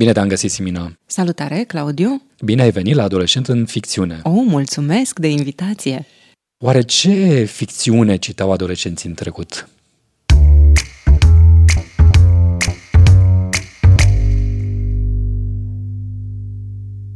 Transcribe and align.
Bine 0.00 0.12
te-am 0.12 0.28
găsit, 0.28 0.50
Simina! 0.50 0.92
Salutare, 1.06 1.64
Claudiu! 1.64 2.22
Bine 2.44 2.62
ai 2.62 2.70
venit 2.70 2.94
la 2.94 3.02
Adolescent 3.02 3.48
în 3.48 3.66
ficțiune! 3.66 4.20
Oh, 4.22 4.44
mulțumesc 4.46 5.18
de 5.18 5.28
invitație! 5.28 6.06
Oare 6.64 6.82
ce 6.82 7.44
ficțiune 7.44 8.16
citau 8.16 8.52
adolescenții 8.52 9.08
în 9.08 9.14
trecut? 9.14 9.68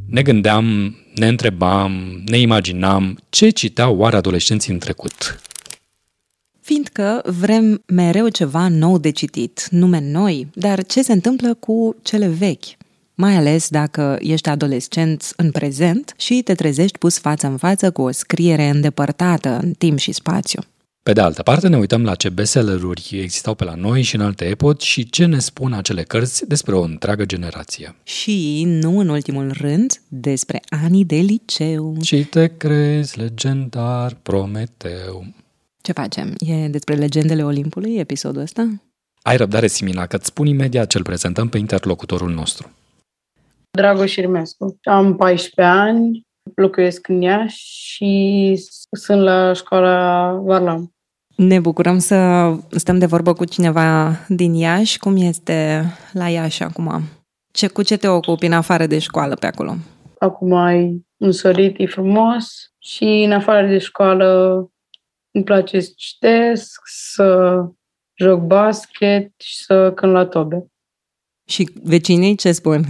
Ne 0.07 0.23
gândeam, 0.23 0.97
ne 1.15 1.27
întrebam, 1.27 2.23
ne 2.27 2.39
imaginam 2.39 3.19
ce 3.29 3.49
citau 3.49 3.97
oare 3.97 4.17
adolescenții 4.17 4.73
în 4.73 4.79
trecut. 4.79 5.41
Fiindcă 6.65 7.23
vrem 7.25 7.83
mereu 7.87 8.29
ceva 8.29 8.69
nou 8.69 8.99
de 8.99 9.11
citit, 9.11 9.69
nume 9.71 10.01
noi, 10.01 10.47
dar 10.55 10.85
ce 10.85 11.03
se 11.03 11.13
întâmplă 11.13 11.55
cu 11.55 11.97
cele 12.03 12.29
vechi? 12.29 12.65
Mai 13.15 13.37
ales 13.37 13.69
dacă 13.69 14.19
ești 14.21 14.49
adolescent 14.49 15.33
în 15.37 15.51
prezent 15.51 16.15
și 16.17 16.43
te 16.45 16.55
trezești 16.55 16.99
pus 16.99 17.19
față 17.19 17.47
în 17.47 17.57
față 17.57 17.91
cu 17.91 18.03
o 18.03 18.11
scriere 18.11 18.69
îndepărtată 18.69 19.59
în 19.63 19.73
timp 19.73 19.99
și 19.99 20.13
spațiu. 20.13 20.61
Pe 21.03 21.13
de 21.13 21.21
altă 21.21 21.43
parte, 21.43 21.69
ne 21.69 21.77
uităm 21.77 22.05
la 22.05 22.15
ce 22.15 22.29
bestselleruri 22.29 23.09
existau 23.23 23.55
pe 23.55 23.65
la 23.65 23.75
noi 23.75 24.03
și 24.03 24.15
în 24.15 24.21
alte 24.21 24.45
epoci 24.45 24.83
și 24.83 25.11
ce 25.11 25.25
ne 25.25 25.39
spun 25.39 25.73
acele 25.73 26.03
cărți 26.03 26.49
despre 26.49 26.75
o 26.75 26.83
întreagă 26.83 27.25
generație. 27.25 27.95
Și, 28.03 28.65
nu 28.67 28.99
în 28.99 29.09
ultimul 29.09 29.51
rând, 29.53 30.01
despre 30.09 30.63
anii 30.83 31.05
de 31.05 31.17
liceu. 31.17 31.97
Și 32.03 32.25
te 32.25 32.57
crezi 32.57 33.19
legendar 33.19 34.17
Prometeu. 34.23 35.27
Ce 35.87 35.93
facem? 35.93 36.35
E 36.39 36.69
despre 36.69 36.95
legendele 36.95 37.45
Olimpului 37.45 37.97
episodul 37.97 38.41
ăsta? 38.43 38.69
Ai 39.23 39.37
răbdare, 39.37 39.67
Simina, 39.67 40.07
că 40.07 40.17
îți 40.17 40.27
spun 40.27 40.47
imediat 40.47 40.87
ce-l 40.87 41.03
prezentăm 41.03 41.49
pe 41.49 41.59
interlocutorul 41.59 42.31
nostru. 42.31 42.71
Dragoș 43.71 44.17
Irmescu. 44.17 44.79
Am 44.83 45.17
14 45.17 45.75
ani, 45.75 46.27
locuiesc 46.55 47.09
în 47.09 47.21
Iași 47.21 47.65
și 47.67 48.55
sunt 48.91 49.23
la 49.23 49.53
școala 49.53 50.31
Varlam. 50.33 50.93
Ne 51.37 51.61
bucurăm 51.61 51.99
să 51.99 52.51
stăm 52.71 52.99
de 52.99 53.07
vorbă 53.07 53.33
cu 53.33 53.45
cineva 53.45 54.11
din 54.29 54.55
Iași. 54.55 54.99
Cum 54.99 55.17
este 55.17 55.85
la 56.13 56.29
Iași 56.29 56.63
acum? 56.63 57.03
Ce, 57.53 57.69
cu 57.69 57.83
ce 57.83 57.97
te 57.97 58.09
ocupi 58.09 58.47
în 58.47 58.53
afară 58.53 58.87
de 58.87 58.99
școală 58.99 59.35
pe 59.35 59.47
acolo? 59.47 59.75
Acum 60.19 60.53
ai 60.53 61.07
un 61.17 61.33
sorit, 61.33 61.79
e 61.79 61.87
frumos 61.87 62.73
și 62.79 63.05
în 63.05 63.33
afară 63.33 63.67
de 63.67 63.79
școală 63.79 64.69
îmi 65.35 65.45
place 65.45 65.81
să 65.81 65.93
citesc, 65.97 66.81
să 66.85 67.59
joc 68.15 68.41
basket 68.41 69.33
și 69.37 69.65
să 69.65 69.93
cânt 69.95 70.13
la 70.13 70.27
tobe. 70.27 70.67
Și 71.49 71.71
vecinii 71.83 72.37
ce 72.37 72.53
spun? 72.53 72.85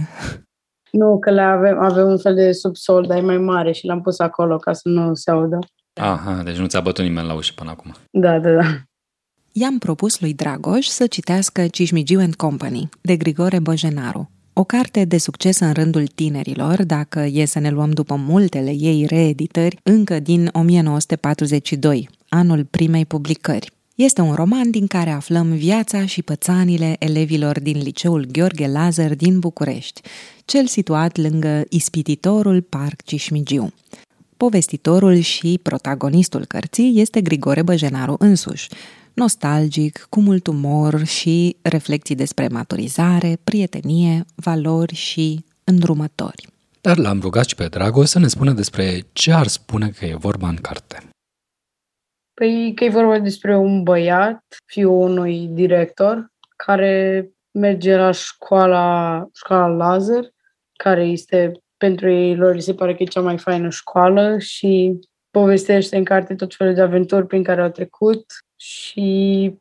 Nu, 0.91 1.19
că 1.19 1.31
le 1.31 1.41
avem, 1.41 1.79
avem 1.79 2.07
un 2.07 2.17
fel 2.17 2.35
de 2.35 2.51
subsol, 2.51 3.05
dar 3.05 3.17
e 3.17 3.21
mai 3.21 3.37
mare 3.37 3.71
și 3.71 3.85
l-am 3.85 4.01
pus 4.01 4.19
acolo 4.19 4.57
ca 4.57 4.73
să 4.73 4.89
nu 4.89 5.13
se 5.13 5.31
audă. 5.31 5.59
Aha, 5.93 6.41
deci 6.43 6.57
nu 6.57 6.67
ți-a 6.67 6.81
bătut 6.81 7.03
nimeni 7.03 7.27
la 7.27 7.33
ușă 7.33 7.53
până 7.55 7.69
acum. 7.69 7.93
Da, 8.11 8.39
da, 8.39 8.51
da. 8.51 8.61
I-am 9.51 9.77
propus 9.77 10.19
lui 10.19 10.33
Dragoș 10.33 10.85
să 10.85 11.07
citească 11.07 11.67
Cismigiu 11.67 12.19
and 12.19 12.35
Company, 12.35 12.89
de 13.01 13.15
Grigore 13.17 13.59
Băjenaru, 13.59 14.29
o 14.53 14.63
carte 14.63 15.05
de 15.05 15.17
succes 15.17 15.59
în 15.59 15.73
rândul 15.73 16.07
tinerilor, 16.07 16.83
dacă 16.83 17.19
e 17.19 17.45
să 17.45 17.59
ne 17.59 17.69
luăm 17.69 17.91
după 17.91 18.15
multele 18.15 18.71
ei 18.71 19.05
reeditări, 19.05 19.79
încă 19.83 20.19
din 20.19 20.49
1942, 20.53 22.09
anul 22.29 22.65
primei 22.65 23.05
publicări. 23.05 23.71
Este 23.95 24.21
un 24.21 24.33
roman 24.33 24.71
din 24.71 24.87
care 24.87 25.09
aflăm 25.09 25.51
viața 25.51 26.05
și 26.05 26.21
pățanile 26.21 26.95
elevilor 26.99 27.59
din 27.59 27.77
liceul 27.77 28.27
Gheorghe 28.31 28.67
Lazar 28.67 29.15
din 29.15 29.39
București, 29.39 30.01
cel 30.45 30.65
situat 30.67 31.17
lângă 31.17 31.63
ispititorul 31.69 32.61
Parc 32.61 33.03
Cismigiu. 33.03 33.73
Povestitorul 34.37 35.19
și 35.19 35.59
protagonistul 35.61 36.45
cărții 36.45 36.99
este 37.01 37.21
Grigore 37.21 37.61
Băjenaru 37.61 38.15
însuși, 38.19 38.67
nostalgic, 39.13 40.07
cu 40.09 40.21
mult 40.21 40.47
umor 40.47 41.05
și 41.05 41.55
reflexii 41.61 42.15
despre 42.15 42.47
maturizare, 42.47 43.39
prietenie, 43.43 44.25
valori 44.35 44.95
și 44.95 45.45
îndrumători. 45.63 46.47
Dar 46.81 46.97
l-am 46.97 47.19
rugat 47.19 47.47
și 47.47 47.55
pe 47.55 47.67
Drago 47.67 48.05
să 48.05 48.19
ne 48.19 48.27
spună 48.27 48.51
despre 48.51 49.05
ce 49.13 49.31
ar 49.31 49.47
spune 49.47 49.89
că 49.89 50.05
e 50.05 50.15
vorba 50.15 50.47
în 50.47 50.55
carte. 50.55 51.03
Păi 52.35 52.71
că 52.75 52.83
e 52.83 52.89
vorba 52.89 53.19
despre 53.19 53.57
un 53.57 53.83
băiat, 53.83 54.43
fiul 54.65 55.01
unui 55.01 55.47
director, 55.47 56.27
care 56.55 57.29
merge 57.51 57.95
la 57.95 58.11
școala, 58.11 59.27
școala 59.33 59.67
Lazar, 59.67 60.33
care 60.77 61.03
este 61.03 61.51
pentru 61.77 62.09
ei 62.09 62.35
lor 62.35 62.59
se 62.59 62.73
pare 62.73 62.95
că 62.95 63.03
e 63.03 63.05
cea 63.05 63.21
mai 63.21 63.37
faină 63.37 63.69
școală 63.69 64.37
și 64.37 64.99
povestește 65.31 65.97
în 65.97 66.03
carte 66.03 66.35
tot 66.35 66.55
felul 66.55 66.73
de 66.73 66.81
aventuri 66.81 67.27
prin 67.27 67.43
care 67.43 67.61
au 67.61 67.69
trecut 67.69 68.25
și 68.55 69.53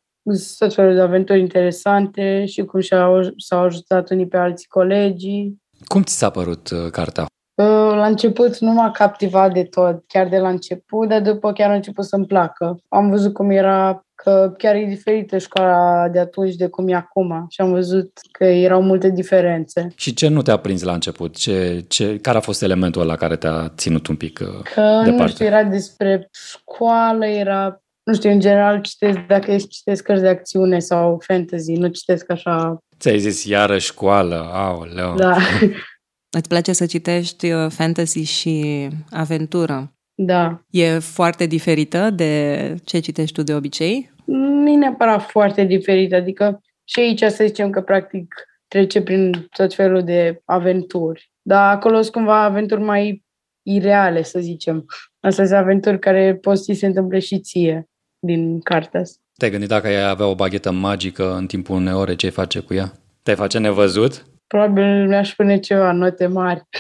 tot 0.58 0.74
felul 0.74 0.94
de 0.94 1.00
aventuri 1.00 1.40
interesante 1.40 2.44
și 2.46 2.64
cum 2.64 2.80
și-au, 2.80 3.34
s-au 3.36 3.62
ajutat 3.62 4.10
unii 4.10 4.28
pe 4.28 4.36
alții 4.36 4.68
colegii. 4.68 5.62
Cum 5.84 6.02
ți 6.02 6.18
s-a 6.18 6.30
părut 6.30 6.70
uh, 6.70 6.90
cartea? 6.90 7.26
La 7.56 8.06
început 8.06 8.58
nu 8.58 8.72
m-a 8.72 8.90
captivat 8.90 9.52
de 9.52 9.64
tot, 9.64 10.04
chiar 10.06 10.28
de 10.28 10.38
la 10.38 10.48
început, 10.48 11.08
dar 11.08 11.20
după 11.20 11.52
chiar 11.52 11.70
a 11.70 11.74
început 11.74 12.04
să-mi 12.04 12.26
placă. 12.26 12.76
Am 12.88 13.10
văzut 13.10 13.32
cum 13.32 13.50
era, 13.50 14.04
că 14.14 14.54
chiar 14.58 14.74
e 14.74 14.84
diferită 14.84 15.38
școala 15.38 16.08
de 16.08 16.18
atunci 16.18 16.54
de 16.54 16.66
cum 16.66 16.88
e 16.88 16.94
acum 16.94 17.46
și 17.48 17.60
am 17.60 17.70
văzut 17.70 18.10
că 18.30 18.44
erau 18.44 18.82
multe 18.82 19.10
diferențe. 19.10 19.92
Și 19.96 20.14
ce 20.14 20.28
nu 20.28 20.42
te-a 20.42 20.56
prins 20.56 20.82
la 20.82 20.92
început? 20.92 21.36
Ce, 21.36 21.84
ce, 21.88 22.18
care 22.18 22.36
a 22.36 22.40
fost 22.40 22.62
elementul 22.62 23.02
ăla 23.02 23.16
care 23.16 23.36
te-a 23.36 23.72
ținut 23.76 24.06
un 24.06 24.16
pic 24.16 24.40
uh, 24.42 24.62
Că, 24.74 24.80
departe? 25.04 25.22
nu 25.22 25.28
știu, 25.28 25.44
era 25.44 25.62
despre 25.62 26.28
școală, 26.32 27.26
era 27.26 27.78
nu 28.04 28.14
știu, 28.14 28.30
în 28.30 28.40
general 28.40 28.80
citesc, 28.80 29.18
dacă 29.28 29.56
citesc 29.56 30.04
cărți 30.04 30.22
de 30.22 30.28
acțiune 30.28 30.78
sau 30.78 31.22
fantasy, 31.26 31.72
nu 31.72 31.88
citesc 31.88 32.30
așa... 32.30 32.78
Ți-ai 32.98 33.18
zis 33.18 33.44
iară 33.44 33.78
școală, 33.78 34.50
aoleu. 34.52 35.14
Da. 35.14 35.36
Îți 36.36 36.48
place 36.48 36.72
să 36.72 36.86
citești 36.86 37.50
uh, 37.50 37.66
fantasy 37.70 38.22
și 38.22 38.88
aventură? 39.10 39.92
Da. 40.14 40.64
E 40.70 40.98
foarte 40.98 41.46
diferită 41.46 42.10
de 42.10 42.74
ce 42.84 42.98
citești 42.98 43.34
tu 43.34 43.42
de 43.42 43.54
obicei? 43.54 44.10
Nu 44.24 44.70
e 44.70 44.76
neapărat 44.76 45.22
foarte 45.22 45.64
diferită, 45.64 46.14
adică 46.14 46.60
și 46.84 47.00
aici 47.00 47.22
să 47.22 47.44
zicem 47.46 47.70
că 47.70 47.80
practic 47.80 48.34
trece 48.68 49.02
prin 49.02 49.46
tot 49.56 49.74
felul 49.74 50.02
de 50.04 50.42
aventuri. 50.44 51.30
Dar 51.42 51.74
acolo 51.74 52.00
sunt 52.00 52.12
cumva 52.12 52.42
aventuri 52.42 52.80
mai 52.80 53.24
ireale, 53.62 54.22
să 54.22 54.38
zicem. 54.38 54.84
Astea 55.20 55.44
sunt 55.44 55.58
aventuri 55.58 55.98
care 55.98 56.34
pot 56.34 56.58
să 56.58 56.72
se 56.72 56.86
întâmple 56.86 57.18
și 57.18 57.40
ție 57.40 57.88
din 58.18 58.60
cartea 58.60 59.00
asta. 59.00 59.18
Te-ai 59.36 59.50
gândit 59.50 59.68
dacă 59.68 59.86
ai 59.86 60.08
avea 60.08 60.26
o 60.26 60.34
baghetă 60.34 60.70
magică 60.70 61.34
în 61.36 61.46
timpul 61.46 61.76
unei 61.76 61.92
ore, 61.92 62.16
ce 62.16 62.28
face 62.28 62.58
cu 62.60 62.74
ea? 62.74 62.92
Te 63.22 63.34
face 63.34 63.58
nevăzut? 63.58 64.24
Probabil 64.46 65.08
mi-aș 65.08 65.34
pune 65.34 65.58
ceva, 65.58 65.92
note 65.92 66.26
mari. 66.26 66.62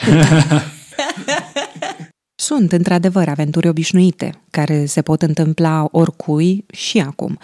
Sunt, 2.34 2.72
într-adevăr, 2.72 3.28
aventuri 3.28 3.68
obișnuite, 3.68 4.30
care 4.50 4.84
se 4.84 5.02
pot 5.02 5.22
întâmpla 5.22 5.88
oricui 5.90 6.64
și 6.72 6.98
acum, 6.98 7.38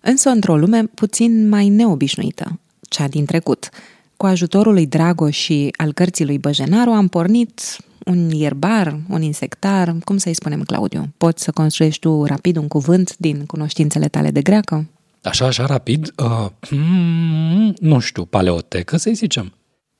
însă 0.00 0.28
într-o 0.28 0.56
lume 0.56 0.82
puțin 0.94 1.48
mai 1.48 1.68
neobișnuită, 1.68 2.60
cea 2.88 3.08
din 3.08 3.24
trecut. 3.24 3.68
Cu 4.16 4.26
ajutorul 4.26 4.72
lui 4.72 4.86
Dragoș 4.86 5.36
și 5.36 5.74
al 5.76 5.92
cărții 5.92 6.24
lui 6.24 6.38
Băjenaru 6.38 6.90
am 6.90 7.08
pornit 7.08 7.60
un 8.04 8.30
ierbar, 8.30 8.98
un 9.08 9.22
insectar, 9.22 9.96
cum 10.04 10.16
să-i 10.16 10.34
spunem, 10.34 10.62
Claudiu? 10.62 11.12
Poți 11.16 11.42
să 11.42 11.50
construiești 11.50 12.00
tu 12.00 12.24
rapid 12.24 12.56
un 12.56 12.68
cuvânt 12.68 13.16
din 13.16 13.46
cunoștințele 13.46 14.08
tale 14.08 14.30
de 14.30 14.42
greacă? 14.42 14.86
Așa, 15.22 15.46
așa, 15.46 15.66
rapid? 15.66 16.12
Uh, 16.16 16.46
mm, 16.70 17.74
nu 17.80 17.98
știu, 17.98 18.24
paleotecă, 18.24 18.96
să-i 18.96 19.14
zicem. 19.14 19.52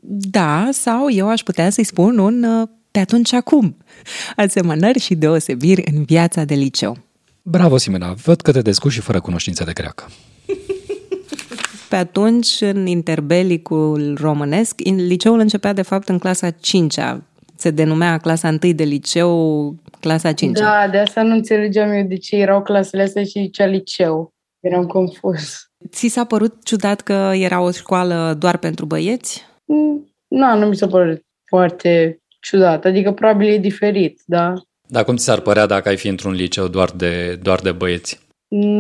Da, 0.07 0.69
sau 0.73 1.11
eu 1.11 1.29
aș 1.29 1.43
putea 1.43 1.71
să-i 1.71 1.85
spun 1.85 2.19
un 2.19 2.43
uh, 2.43 2.69
pe 2.91 2.99
atunci 2.99 3.33
acum. 3.33 3.77
Asemănări 4.37 4.99
și 4.99 5.15
deosebiri 5.15 5.83
în 5.95 6.03
viața 6.03 6.45
de 6.45 6.55
liceu. 6.55 6.97
Bravo, 7.43 7.77
Simena, 7.77 8.13
văd 8.13 8.41
că 8.41 8.53
te 8.53 8.63
descurci 8.63 8.95
și 8.95 9.01
fără 9.01 9.21
cunoștințe 9.21 9.65
de 9.65 9.73
greacă. 9.73 10.05
Pe 11.89 11.97
atunci, 11.97 12.61
în 12.61 12.87
interbelicul 12.87 14.17
românesc, 14.21 14.81
liceul 14.81 15.39
începea 15.39 15.73
de 15.73 15.83
fapt 15.83 16.09
în 16.09 16.19
clasa 16.19 16.51
5-a. 16.51 17.23
Se 17.57 17.71
denumea 17.71 18.19
clasa 18.19 18.49
1 18.63 18.73
de 18.73 18.85
liceu, 18.85 19.75
clasa 20.01 20.33
5 20.33 20.59
Da, 20.59 20.89
de 20.91 20.99
asta 20.99 21.23
nu 21.23 21.35
înțelegeam 21.35 21.91
eu 21.91 22.03
de 22.03 22.17
ce 22.17 22.37
erau 22.37 22.63
clasele 22.63 23.03
astea 23.03 23.25
și 23.25 23.51
cea 23.51 23.67
liceu. 23.67 24.33
Eram 24.61 24.87
confuz. 24.87 25.71
Ți 25.89 26.09
s-a 26.09 26.25
părut 26.25 26.65
ciudat 26.65 27.01
că 27.01 27.33
era 27.35 27.61
o 27.61 27.71
școală 27.71 28.37
doar 28.39 28.57
pentru 28.57 28.87
băieți? 28.87 29.45
Nu, 29.65 30.07
nu 30.29 30.67
mi 30.67 30.77
s-a 30.77 30.87
părut 30.87 31.23
foarte 31.49 32.19
ciudat. 32.41 32.85
Adică 32.85 33.13
probabil 33.13 33.49
e 33.49 33.59
diferit, 33.59 34.21
da? 34.27 34.53
Dar 34.89 35.05
cum 35.05 35.17
ți 35.17 35.25
s-ar 35.25 35.41
părea 35.41 35.67
dacă 35.67 35.89
ai 35.89 35.97
fi 35.97 36.09
într-un 36.09 36.33
liceu 36.33 36.69
doar 36.69 36.91
de, 36.91 37.39
doar 37.43 37.61
de 37.61 37.73
băieți? 37.73 38.23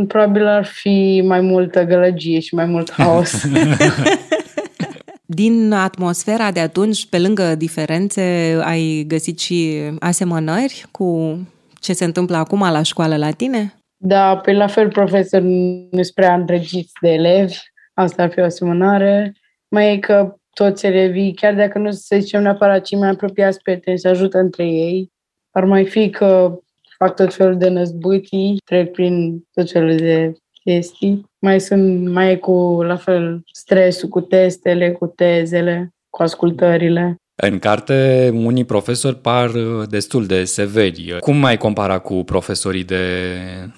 Probabil 0.08 0.46
ar 0.46 0.64
fi 0.64 1.22
mai 1.24 1.40
multă 1.40 1.84
gălăgie 1.84 2.40
și 2.40 2.54
mai 2.54 2.64
mult 2.64 2.92
haos. 2.92 3.32
Din 5.26 5.72
atmosfera 5.72 6.50
de 6.50 6.60
atunci, 6.60 7.06
pe 7.06 7.18
lângă 7.18 7.54
diferențe, 7.54 8.22
ai 8.62 9.04
găsit 9.08 9.38
și 9.38 9.80
asemănări 9.98 10.84
cu 10.90 11.38
ce 11.80 11.92
se 11.92 12.04
întâmplă 12.04 12.36
acum 12.36 12.60
la 12.60 12.82
școală 12.82 13.16
la 13.16 13.30
tine? 13.30 13.74
Da, 13.96 14.36
pe 14.36 14.52
la 14.52 14.66
fel 14.66 14.88
profesor 14.88 15.40
nu 15.40 15.88
sunt 15.90 16.10
prea 16.14 16.34
îndrăgiți 16.34 16.92
de 17.00 17.08
elevi. 17.08 17.58
Asta 17.94 18.22
ar 18.22 18.30
fi 18.30 18.40
o 18.40 18.44
asemănare. 18.44 19.32
Mai 19.68 19.92
e 19.92 19.98
că 19.98 20.34
toți 20.54 20.86
elevii, 20.86 21.34
chiar 21.34 21.54
dacă 21.54 21.78
nu 21.78 21.90
să 21.90 22.16
zicem 22.18 22.42
neapărat 22.42 22.82
cei 22.82 22.98
mai 22.98 23.08
apropiați 23.08 23.62
prieteni, 23.62 23.98
se 23.98 24.08
ajută 24.08 24.38
între 24.38 24.64
ei. 24.64 25.12
Ar 25.50 25.64
mai 25.64 25.84
fi 25.84 26.10
că 26.10 26.58
fac 26.98 27.14
tot 27.14 27.34
felul 27.34 27.58
de 27.58 27.68
năzbâtii, 27.68 28.60
trec 28.64 28.92
prin 28.92 29.44
tot 29.52 29.70
felul 29.70 29.96
de 29.96 30.32
chestii. 30.64 31.24
Mai 31.38 31.60
sunt, 31.60 32.08
mai 32.08 32.30
e 32.32 32.36
cu, 32.36 32.82
la 32.82 32.96
fel, 32.96 33.42
stresul 33.52 34.08
cu 34.08 34.20
testele, 34.20 34.92
cu 34.92 35.06
tezele, 35.06 35.94
cu 36.10 36.22
ascultările. 36.22 37.16
În 37.42 37.58
carte, 37.58 38.30
unii 38.34 38.64
profesori 38.64 39.16
par 39.16 39.50
uh, 39.50 39.88
destul 39.88 40.26
de 40.26 40.44
severi. 40.44 41.16
Cum 41.20 41.36
mai 41.36 41.56
compara 41.56 41.98
cu 41.98 42.14
profesorii 42.14 42.84
de, 42.84 43.06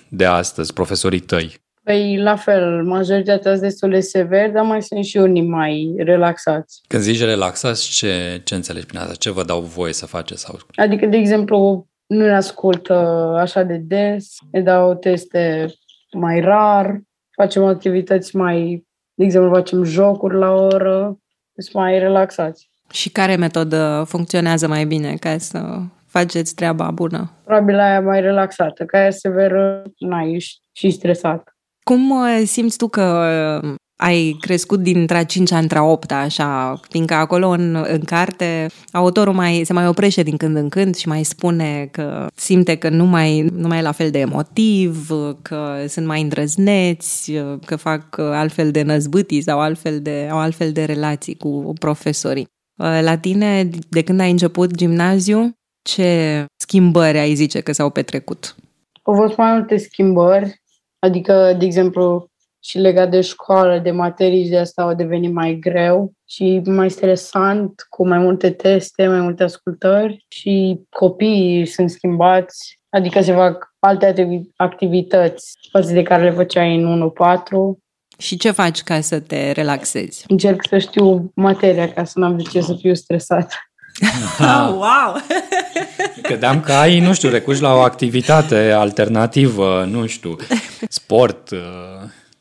de 0.08 0.24
astăzi, 0.24 0.72
profesorii 0.72 1.20
tăi? 1.20 1.64
Păi, 1.86 2.16
la 2.18 2.36
fel, 2.36 2.84
majoritatea 2.84 3.50
sunt 3.50 3.62
destul 3.62 3.90
de 3.90 4.00
severi, 4.00 4.52
dar 4.52 4.64
mai 4.64 4.82
sunt 4.82 5.04
și 5.04 5.16
unii 5.16 5.46
mai 5.48 5.94
relaxați. 5.96 6.80
Când 6.86 7.02
zici 7.02 7.20
relaxați, 7.20 7.90
ce, 7.90 8.40
ce 8.44 8.54
înțelegi 8.54 8.86
prin 8.86 8.98
asta? 8.98 9.14
Ce 9.14 9.30
vă 9.30 9.44
dau 9.44 9.60
voie 9.60 9.92
să 9.92 10.06
faceți? 10.06 10.40
Sau... 10.40 10.58
Adică, 10.74 11.06
de 11.06 11.16
exemplu, 11.16 11.86
nu 12.06 12.24
ne 12.24 12.34
ascultă 12.34 12.94
așa 13.40 13.62
de 13.62 13.76
des, 13.76 14.36
ne 14.50 14.60
dau 14.60 14.94
teste 14.94 15.74
mai 16.12 16.40
rar, 16.40 17.00
facem 17.30 17.64
activități 17.64 18.36
mai, 18.36 18.86
de 19.14 19.24
exemplu, 19.24 19.54
facem 19.54 19.84
jocuri 19.84 20.36
la 20.36 20.50
oră, 20.50 21.18
sunt 21.56 21.74
mai 21.74 21.98
relaxați. 21.98 22.70
Și 22.90 23.10
care 23.10 23.36
metodă 23.36 24.04
funcționează 24.08 24.68
mai 24.68 24.84
bine 24.84 25.14
ca 25.14 25.38
să 25.38 25.78
faceți 26.06 26.54
treaba 26.54 26.90
bună? 26.90 27.30
Probabil 27.44 27.78
aia 27.78 28.00
mai 28.00 28.20
relaxată, 28.20 28.84
ca 28.84 28.98
aia 28.98 29.10
severă, 29.10 29.82
n-ai, 29.98 30.32
ești 30.32 30.60
și 30.72 30.90
stresat. 30.90 31.55
Cum 31.90 32.10
uh, 32.10 32.42
simți 32.44 32.76
tu 32.76 32.88
că 32.88 33.26
uh, 33.62 33.74
ai 33.96 34.36
crescut 34.40 34.80
dintre 34.80 35.16
a 35.16 35.24
cincea 35.24 35.58
între 35.58 35.78
a 35.78 35.82
opta, 35.82 36.16
așa, 36.16 36.80
fiindcă 36.88 37.14
acolo 37.14 37.48
în, 37.48 37.84
în 37.88 38.00
carte 38.00 38.66
autorul 38.92 39.32
mai, 39.32 39.62
se 39.64 39.72
mai 39.72 39.86
oprește 39.86 40.22
din 40.22 40.36
când 40.36 40.56
în 40.56 40.68
când 40.68 40.94
și 40.94 41.08
mai 41.08 41.22
spune 41.22 41.88
că 41.92 42.26
simte 42.34 42.76
că 42.76 42.88
nu 42.88 43.04
mai, 43.04 43.40
nu 43.40 43.68
mai 43.68 43.78
e 43.78 43.82
la 43.82 43.92
fel 43.92 44.10
de 44.10 44.18
emotiv, 44.18 45.10
că 45.42 45.84
sunt 45.88 46.06
mai 46.06 46.22
îndrăzneți, 46.22 47.32
că 47.66 47.76
fac 47.76 48.18
altfel 48.18 48.70
de 48.70 48.82
năzbâtii 48.82 49.42
sau 49.42 49.60
altfel 49.60 50.00
de, 50.00 50.28
au 50.30 50.38
altfel 50.38 50.72
de 50.72 50.84
relații 50.84 51.36
cu 51.36 51.72
profesorii. 51.80 52.46
La 53.00 53.18
tine, 53.18 53.68
de 53.88 54.02
când 54.02 54.20
ai 54.20 54.30
început 54.30 54.74
gimnaziu, 54.74 55.52
ce 55.82 56.44
schimbări 56.56 57.18
ai 57.18 57.34
zice 57.34 57.60
că 57.60 57.72
s-au 57.72 57.90
petrecut? 57.90 58.54
Au 59.02 59.14
fost 59.14 59.36
mai 59.36 59.52
multe 59.52 59.76
schimbări, 59.76 60.60
adică, 60.98 61.54
de 61.58 61.64
exemplu, 61.64 62.30
și 62.66 62.78
legat 62.78 63.10
de 63.10 63.20
școală, 63.20 63.78
de 63.78 63.90
materii 63.90 64.44
și 64.44 64.50
de 64.50 64.58
asta 64.58 64.82
au 64.82 64.94
devenit 64.94 65.32
mai 65.32 65.58
greu 65.60 66.12
și 66.28 66.62
mai 66.64 66.90
stresant, 66.90 67.86
cu 67.88 68.08
mai 68.08 68.18
multe 68.18 68.50
teste, 68.50 69.06
mai 69.06 69.20
multe 69.20 69.42
ascultări 69.42 70.24
și 70.28 70.80
copiii 70.90 71.66
sunt 71.66 71.90
schimbați, 71.90 72.80
adică 72.88 73.20
se 73.20 73.32
fac 73.32 73.74
alte 73.78 74.46
activități 74.56 75.58
față 75.70 75.92
de 75.92 76.02
care 76.02 76.22
le 76.22 76.30
făceai 76.30 76.76
în 76.76 77.10
1-4. 77.10 77.78
Și 78.18 78.36
ce 78.36 78.50
faci 78.50 78.82
ca 78.82 79.00
să 79.00 79.20
te 79.20 79.50
relaxezi? 79.50 80.24
Încerc 80.28 80.66
să 80.68 80.78
știu 80.78 81.32
materia 81.34 81.92
ca 81.92 82.04
să 82.04 82.18
n-am 82.18 82.36
de 82.36 82.42
ce 82.42 82.60
să 82.60 82.74
fiu 82.74 82.94
stresat. 82.94 83.54
oh, 84.40 84.70
wow! 84.84 85.16
Credeam 86.22 86.60
că 86.60 86.72
ai, 86.72 87.00
nu 87.00 87.14
știu, 87.14 87.28
recurgi 87.28 87.62
la 87.62 87.74
o 87.74 87.78
activitate 87.78 88.70
alternativă, 88.70 89.84
nu 89.90 90.06
știu, 90.06 90.36
sport, 90.88 91.50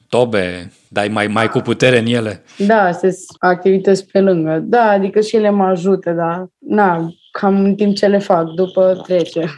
tobe, 0.10 0.72
dai 0.88 1.08
mai, 1.08 1.28
mai 1.28 1.50
cu 1.50 1.60
putere 1.60 2.00
în 2.00 2.06
ele. 2.06 2.44
Da, 2.58 2.92
sunt 2.92 3.16
activități 3.40 4.06
pe 4.06 4.20
lângă. 4.20 4.60
Da, 4.64 4.90
adică 4.90 5.22
și 5.22 5.36
ele 5.36 5.50
mă 5.50 5.64
ajută, 5.64 6.12
dar 6.12 6.48
na, 6.60 7.10
cam 7.32 7.64
în 7.64 7.76
timp 7.76 7.96
ce 7.96 8.08
le 8.08 8.20
fac, 8.20 8.46
după 8.46 9.02
trece. 9.04 9.56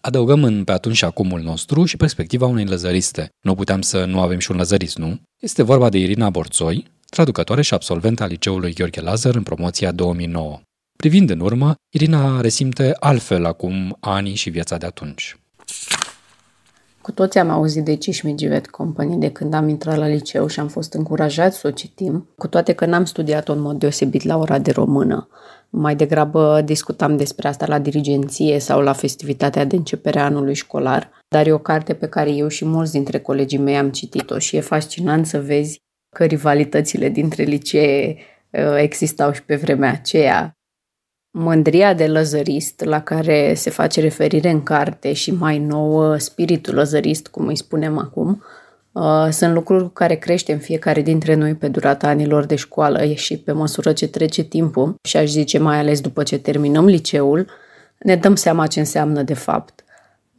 Adăugăm 0.00 0.44
în 0.44 0.64
pe 0.64 0.72
atunci 0.72 0.96
și 0.96 1.04
acumul 1.04 1.40
nostru 1.40 1.84
și 1.84 1.96
perspectiva 1.96 2.46
unei 2.46 2.64
lăzăriste. 2.64 3.28
Nu 3.40 3.54
puteam 3.54 3.80
să 3.80 4.04
nu 4.04 4.20
avem 4.20 4.38
și 4.38 4.50
un 4.50 4.56
lăzărist, 4.56 4.98
nu? 4.98 5.20
Este 5.40 5.62
vorba 5.62 5.88
de 5.88 5.98
Irina 5.98 6.30
Borțoi, 6.30 6.86
traducătoare 7.10 7.62
și 7.62 7.74
absolventă 7.74 8.22
a 8.22 8.26
liceului 8.26 8.72
Gheorghe 8.72 9.00
Lazar 9.00 9.34
în 9.34 9.42
promoția 9.42 9.92
2009. 9.92 10.60
Privind 11.04 11.30
în 11.30 11.40
urmă, 11.40 11.74
Irina 11.90 12.40
resimte 12.40 12.96
altfel 13.00 13.44
acum 13.44 13.96
anii 14.00 14.34
și 14.34 14.50
viața 14.50 14.76
de 14.76 14.86
atunci. 14.86 15.36
Cu 17.00 17.12
toți 17.12 17.38
am 17.38 17.50
auzit 17.50 17.84
de 17.84 17.96
Cismigivet 17.96 18.66
Company 18.66 19.16
de 19.16 19.30
când 19.30 19.54
am 19.54 19.68
intrat 19.68 19.96
la 19.96 20.06
liceu 20.06 20.46
și 20.46 20.60
am 20.60 20.68
fost 20.68 20.92
încurajați 20.92 21.58
să 21.58 21.66
o 21.66 21.70
citim, 21.70 22.28
cu 22.36 22.48
toate 22.48 22.72
că 22.72 22.86
n-am 22.86 23.04
studiat-o 23.04 23.52
în 23.52 23.60
mod 23.60 23.78
deosebit 23.78 24.22
la 24.22 24.36
ora 24.36 24.58
de 24.58 24.70
română. 24.70 25.28
Mai 25.70 25.96
degrabă 25.96 26.62
discutam 26.64 27.16
despre 27.16 27.48
asta 27.48 27.66
la 27.66 27.78
dirigenție 27.78 28.58
sau 28.58 28.80
la 28.80 28.92
festivitatea 28.92 29.64
de 29.64 29.76
începere 29.76 30.20
a 30.20 30.24
anului 30.24 30.54
școlar, 30.54 31.10
dar 31.28 31.46
e 31.46 31.52
o 31.52 31.58
carte 31.58 31.94
pe 31.94 32.08
care 32.08 32.30
eu 32.30 32.48
și 32.48 32.64
mulți 32.64 32.92
dintre 32.92 33.18
colegii 33.18 33.58
mei 33.58 33.76
am 33.76 33.90
citit-o 33.90 34.38
și 34.38 34.56
e 34.56 34.60
fascinant 34.60 35.26
să 35.26 35.40
vezi 35.40 35.80
că 36.16 36.24
rivalitățile 36.24 37.08
dintre 37.08 37.42
licee 37.42 38.16
uh, 38.50 38.76
existau 38.76 39.32
și 39.32 39.42
pe 39.42 39.56
vremea 39.56 39.90
aceea. 39.90 40.54
Mândria 41.36 41.94
de 41.94 42.06
lăzărist, 42.06 42.84
la 42.84 43.00
care 43.02 43.54
se 43.54 43.70
face 43.70 44.00
referire 44.00 44.50
în 44.50 44.62
carte 44.62 45.12
și 45.12 45.30
mai 45.30 45.58
nou 45.58 46.18
spiritul 46.18 46.74
lăzărist, 46.74 47.26
cum 47.26 47.46
îi 47.46 47.56
spunem 47.56 47.98
acum, 47.98 48.42
uh, 48.92 49.28
sunt 49.30 49.54
lucruri 49.54 49.82
cu 49.82 49.88
care 49.88 50.14
creștem 50.14 50.58
fiecare 50.58 51.00
dintre 51.00 51.34
noi 51.34 51.54
pe 51.54 51.68
durata 51.68 52.08
anilor 52.08 52.44
de 52.44 52.54
școală 52.54 53.04
și 53.04 53.38
pe 53.38 53.52
măsură 53.52 53.92
ce 53.92 54.08
trece 54.08 54.42
timpul 54.42 54.94
și 55.02 55.16
aș 55.16 55.28
zice 55.28 55.58
mai 55.58 55.78
ales 55.78 56.00
după 56.00 56.22
ce 56.22 56.38
terminăm 56.38 56.84
liceul, 56.86 57.46
ne 57.98 58.16
dăm 58.16 58.34
seama 58.34 58.66
ce 58.66 58.78
înseamnă 58.78 59.22
de 59.22 59.34
fapt. 59.34 59.83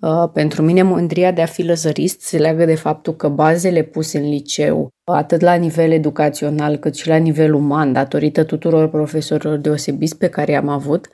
Uh, 0.06 0.30
pentru 0.34 0.62
mine, 0.62 0.82
mândria 0.82 1.32
de 1.32 1.42
a 1.42 1.46
fi 1.46 1.64
lăzărist 1.64 2.22
se 2.22 2.38
leagă 2.38 2.66
de 2.66 2.76
faptul 2.76 3.16
că 3.16 3.28
bazele 3.28 3.82
puse 3.82 4.18
în 4.18 4.30
liceu, 4.30 4.90
atât 5.04 5.42
la 5.42 5.54
nivel 5.54 5.92
educațional 5.92 6.76
cât 6.76 6.96
și 6.96 7.08
la 7.08 7.16
nivel 7.16 7.54
uman, 7.54 7.94
datorită 7.94 8.44
tuturor 8.44 8.90
profesorilor 8.90 9.58
deosebiți 9.58 10.18
pe 10.18 10.28
care 10.28 10.52
i-am 10.52 10.68
avut, 10.68 11.10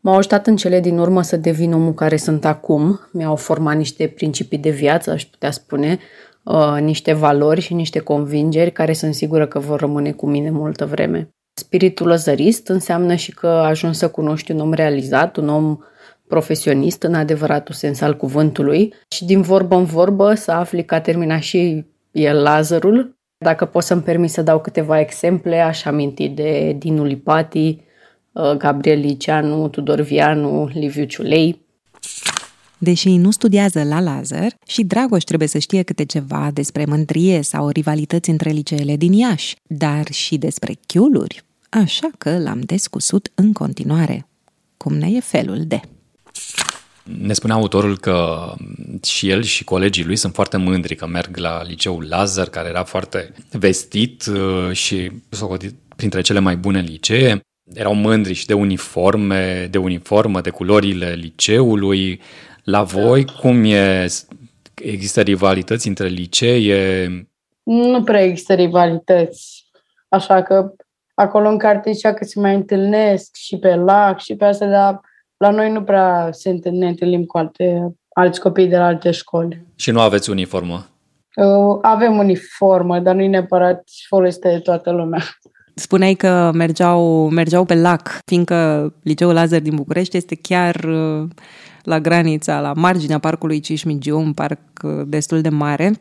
m-au 0.00 0.16
ajutat 0.16 0.46
în 0.46 0.56
cele 0.56 0.80
din 0.80 0.98
urmă 0.98 1.22
să 1.22 1.36
devin 1.36 1.72
omul 1.72 1.94
care 1.94 2.16
sunt 2.16 2.44
acum. 2.44 3.00
Mi-au 3.12 3.36
format 3.36 3.76
niște 3.76 4.06
principii 4.06 4.58
de 4.58 4.70
viață, 4.70 5.10
aș 5.10 5.24
putea 5.24 5.50
spune, 5.50 5.98
uh, 6.42 6.76
niște 6.80 7.12
valori 7.12 7.60
și 7.60 7.74
niște 7.74 7.98
convingeri 7.98 8.72
care 8.72 8.92
sunt 8.92 9.14
sigură 9.14 9.46
că 9.46 9.58
vor 9.58 9.80
rămâne 9.80 10.12
cu 10.12 10.26
mine 10.26 10.50
multă 10.50 10.86
vreme. 10.86 11.28
Spiritul 11.54 12.06
lăzărist 12.06 12.68
înseamnă 12.68 13.14
și 13.14 13.32
că 13.32 13.46
ajung 13.46 13.94
să 13.94 14.08
cunoști 14.08 14.52
un 14.52 14.60
om 14.60 14.72
realizat, 14.72 15.36
un 15.36 15.48
om 15.48 15.78
profesionist 16.32 17.02
în 17.02 17.14
adevăratul 17.14 17.74
sens 17.74 18.00
al 18.00 18.16
cuvântului 18.16 18.94
și 19.14 19.24
din 19.24 19.40
vorbă 19.42 19.74
în 19.76 19.84
vorbă 19.84 20.34
să 20.34 20.50
afli 20.50 20.84
că 20.84 20.94
a 20.94 21.00
terminat 21.00 21.40
și 21.40 21.84
el 22.12 22.42
Lazarul. 22.42 23.16
Dacă 23.38 23.64
pot 23.64 23.82
să-mi 23.82 24.02
permit 24.02 24.30
să 24.30 24.42
dau 24.42 24.60
câteva 24.60 25.00
exemple, 25.00 25.60
aș 25.60 25.84
aminti 25.84 26.28
de 26.28 26.76
Dinu 26.78 27.04
Lipati, 27.04 27.80
uh, 28.32 28.50
Gabriel 28.50 29.00
Liceanu, 29.00 29.68
Tudor 29.68 30.00
Vianu, 30.00 30.70
Liviu 30.72 31.04
Ciulei. 31.04 31.60
Deși 32.78 33.16
nu 33.16 33.30
studiază 33.30 33.82
la 33.82 34.00
Lazar, 34.00 34.56
și 34.66 34.84
Dragoș 34.84 35.22
trebuie 35.22 35.48
să 35.48 35.58
știe 35.58 35.82
câte 35.82 36.04
ceva 36.04 36.50
despre 36.52 36.84
mândrie 36.84 37.42
sau 37.42 37.68
rivalități 37.68 38.30
între 38.30 38.50
liceele 38.50 38.96
din 38.96 39.12
Iași, 39.12 39.56
dar 39.66 40.10
și 40.10 40.38
despre 40.38 40.74
chiuluri, 40.86 41.42
așa 41.68 42.10
că 42.18 42.38
l-am 42.38 42.60
descusut 42.60 43.32
în 43.34 43.52
continuare, 43.52 44.26
cum 44.76 44.94
ne 44.94 45.10
e 45.10 45.20
felul 45.20 45.64
de. 45.66 45.80
Ne 47.04 47.32
spunea 47.32 47.56
autorul 47.56 47.98
că 47.98 48.46
și 49.04 49.28
el 49.28 49.42
și 49.42 49.64
colegii 49.64 50.04
lui 50.04 50.16
sunt 50.16 50.34
foarte 50.34 50.56
mândri 50.56 50.94
că 50.94 51.06
merg 51.06 51.36
la 51.36 51.62
liceul 51.62 52.06
Lazar, 52.08 52.48
care 52.48 52.68
era 52.68 52.84
foarte 52.84 53.34
vestit 53.50 54.26
uh, 54.26 54.72
și 54.72 55.10
socotit 55.28 55.74
printre 55.96 56.20
cele 56.20 56.38
mai 56.38 56.56
bune 56.56 56.80
licee. 56.80 57.40
Erau 57.74 57.94
mândri 57.94 58.32
și 58.32 58.46
de 58.46 58.54
uniforme, 58.54 59.68
de 59.70 59.78
uniformă, 59.78 60.40
de 60.40 60.50
culorile 60.50 61.12
liceului. 61.12 62.20
La 62.64 62.82
voi, 62.82 63.24
cum 63.40 63.64
e? 63.64 64.06
Există 64.74 65.20
rivalități 65.20 65.88
între 65.88 66.06
licee? 66.06 67.08
Nu 67.62 68.02
prea 68.02 68.22
există 68.22 68.54
rivalități. 68.54 69.64
Așa 70.08 70.42
că 70.42 70.72
acolo 71.14 71.48
în 71.48 71.58
carte 71.58 71.92
zicea 71.92 72.14
că 72.14 72.24
se 72.24 72.40
mai 72.40 72.54
întâlnesc 72.54 73.36
și 73.36 73.58
pe 73.58 73.74
lac 73.74 74.20
și 74.20 74.34
pe 74.34 74.44
asta, 74.44 74.66
dar 74.66 75.00
la 75.42 75.50
noi 75.50 75.70
nu 75.70 75.82
prea 75.82 76.28
se 76.30 76.58
ne 76.70 76.88
întâlnim 76.88 77.24
cu 77.24 77.38
alte, 77.38 77.94
alți 78.14 78.40
copii 78.40 78.68
de 78.68 78.76
la 78.76 78.84
alte 78.84 79.10
școli. 79.10 79.66
Și 79.76 79.90
nu 79.90 80.00
aveți 80.00 80.30
uniformă? 80.30 80.86
Uh, 81.36 81.78
avem 81.82 82.18
uniformă, 82.18 82.98
dar 82.98 83.14
nu 83.14 83.22
e 83.22 83.28
neapărat 83.28 83.82
folosită 84.08 84.48
de 84.48 84.58
toată 84.58 84.90
lumea. 84.90 85.22
Spuneai 85.74 86.14
că 86.14 86.50
mergeau, 86.54 87.28
mergeau 87.28 87.64
pe 87.64 87.74
lac, 87.74 88.18
fiindcă 88.24 88.92
Liceul 89.02 89.32
Lazar 89.32 89.60
din 89.60 89.74
București 89.74 90.16
este 90.16 90.34
chiar 90.34 90.74
uh, 90.74 91.28
la 91.82 92.00
granița, 92.00 92.60
la 92.60 92.72
marginea 92.72 93.18
parcului 93.18 93.60
Cismigiu, 93.60 94.18
un 94.18 94.32
parc 94.32 94.60
uh, 94.82 95.02
destul 95.06 95.40
de 95.40 95.48
mare, 95.48 95.92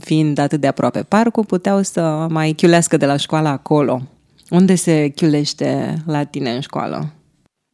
fiind 0.00 0.38
atât 0.38 0.60
de 0.60 0.66
aproape 0.66 1.02
parcul, 1.02 1.44
puteau 1.44 1.82
să 1.82 2.26
mai 2.30 2.52
chiulească 2.52 2.96
de 2.96 3.06
la 3.06 3.16
școală 3.16 3.48
acolo. 3.48 4.02
Unde 4.50 4.74
se 4.74 5.08
chiulește 5.08 5.94
la 6.06 6.24
tine 6.24 6.50
în 6.50 6.60
școală? 6.60 7.12